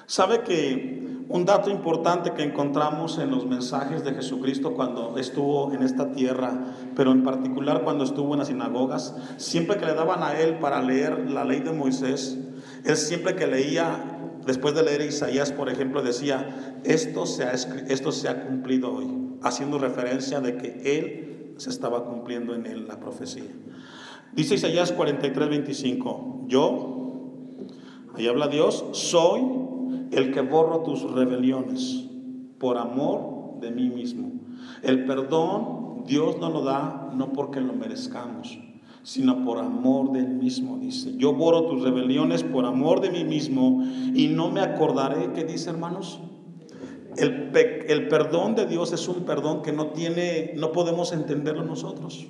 ¿Sabe 0.07 0.43
que 0.43 0.97
un 1.29 1.45
dato 1.45 1.71
importante 1.71 2.33
que 2.33 2.45
encontramos 2.45 3.19
en 3.19 3.31
los 3.31 3.47
mensajes 3.47 4.05
de 4.05 4.13
Jesucristo 4.13 4.75
cuando 4.75 5.19
estuvo 5.19 5.73
en 5.73 5.83
esta 5.83 6.13
tierra, 6.13 6.53
pero 6.95 7.11
en 7.11 7.25
particular 7.25 7.83
cuando 7.83 8.05
estuvo 8.05 8.35
en 8.35 8.39
las 8.39 8.49
sinagogas, 8.49 9.17
siempre 9.37 9.77
que 9.77 9.87
le 9.87 9.95
daban 9.95 10.23
a 10.23 10.39
él 10.39 10.59
para 10.59 10.81
leer 10.83 11.29
la 11.31 11.45
ley 11.45 11.61
de 11.61 11.73
Moisés, 11.73 12.39
él 12.85 12.97
siempre 12.97 13.35
que 13.35 13.49
leía, 13.49 14.16
después 14.47 14.75
de 14.75 14.83
leer 14.83 15.03
Isaías, 15.03 15.53
por 15.53 15.69
ejemplo, 15.69 16.03
decía, 16.03 16.81
esto 16.85 17.27
se 17.27 18.29
ha, 18.29 18.47
cumplido 18.47 18.95
hoy, 18.95 19.07
haciendo 19.43 19.79
referencia 19.79 20.41
de 20.41 20.57
que 20.57 20.99
él 20.99 21.55
se 21.59 21.71
estaba 21.71 22.05
cumpliendo 22.05 22.55
en 22.55 22.67
él 22.67 22.87
la 22.87 23.01
profecía. 23.01 23.51
Dice 24.33 24.55
Isaías 24.55 24.93
43, 24.93 25.49
25, 25.49 26.45
yo, 26.47 27.17
ahí 28.15 28.27
habla 28.27 28.49
Dios, 28.49 28.85
soy 28.93 29.43
el 30.13 30.33
que 30.33 30.41
borro 30.41 30.83
tus 30.83 31.11
rebeliones 31.11 32.05
por 32.59 32.79
amor 32.79 33.61
de 33.61 33.71
mí 33.71 33.89
mismo. 33.89 34.33
El 34.83 35.05
perdón 35.07 36.05
Dios 36.07 36.39
no 36.39 36.51
lo 36.51 36.63
da 36.63 37.11
no 37.15 37.33
porque 37.33 37.61
lo 37.61 37.73
merezcamos, 37.73 38.59
sino 39.07 39.45
por 39.45 39.59
amor 39.59 40.11
del 40.11 40.27
mismo, 40.27 40.79
dice. 40.79 41.17
Yo 41.17 41.33
borro 41.33 41.69
tus 41.69 41.81
rebeliones 41.81 42.43
por 42.43 42.67
amor 42.67 43.01
de 43.01 43.13
mí 43.13 43.23
mismo 43.23 43.85
y 44.13 44.27
no 44.27 44.51
me 44.51 44.61
acordaré, 44.61 45.33
¿qué 45.33 45.45
dice 45.45 45.71
hermanos? 45.71 46.19
El, 47.17 47.53
el 47.87 48.09
perdón 48.09 48.57
de 48.57 48.67
Dios 48.67 48.93
es 48.93 49.07
un 49.07 49.23
perdón 49.23 49.63
que 49.63 49.71
no 49.71 49.91
tiene, 49.91 50.55
no 50.57 50.73
podemos 50.73 51.13
entenderlo 51.13 51.63
nosotros. 51.63 52.27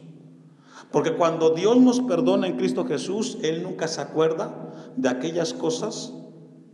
Porque 0.93 1.15
cuando 1.15 1.55
Dios 1.55 1.79
nos 1.79 2.01
perdona 2.01 2.47
en 2.47 2.59
Cristo 2.59 2.85
Jesús, 2.85 3.39
Él 3.43 3.63
nunca 3.63 3.89
se 3.89 4.03
acuerda 4.03 4.71
de 4.97 5.09
aquellas 5.09 5.55
cosas 5.55 6.13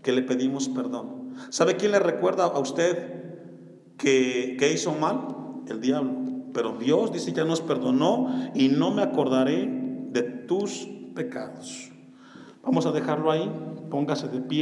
que 0.03 0.11
le 0.11 0.23
pedimos 0.23 0.69
perdón. 0.69 1.35
¿Sabe 1.51 1.77
quién 1.77 1.93
le 1.93 2.01
recuerda 2.01 2.47
a 2.47 2.59
usted 2.59 3.23
que, 3.99 4.57
que 4.59 4.73
hizo 4.73 4.95
mal? 4.95 5.29
El 5.69 5.81
diablo. 5.81 6.11
Pero 6.53 6.73
Dios 6.73 7.13
dice, 7.13 7.33
ya 7.33 7.45
nos 7.45 7.61
perdonó 7.61 8.51
y 8.53 8.69
no 8.69 8.91
me 8.91 9.03
acordaré 9.03 9.82
tus 10.53 10.87
pecados. 11.15 11.91
Vamos 12.63 12.85
a 12.85 12.93
dejarlo 12.93 13.31
ahí, 13.31 13.51
póngase 13.91 14.29
de 14.29 14.41
pie. 14.43 14.61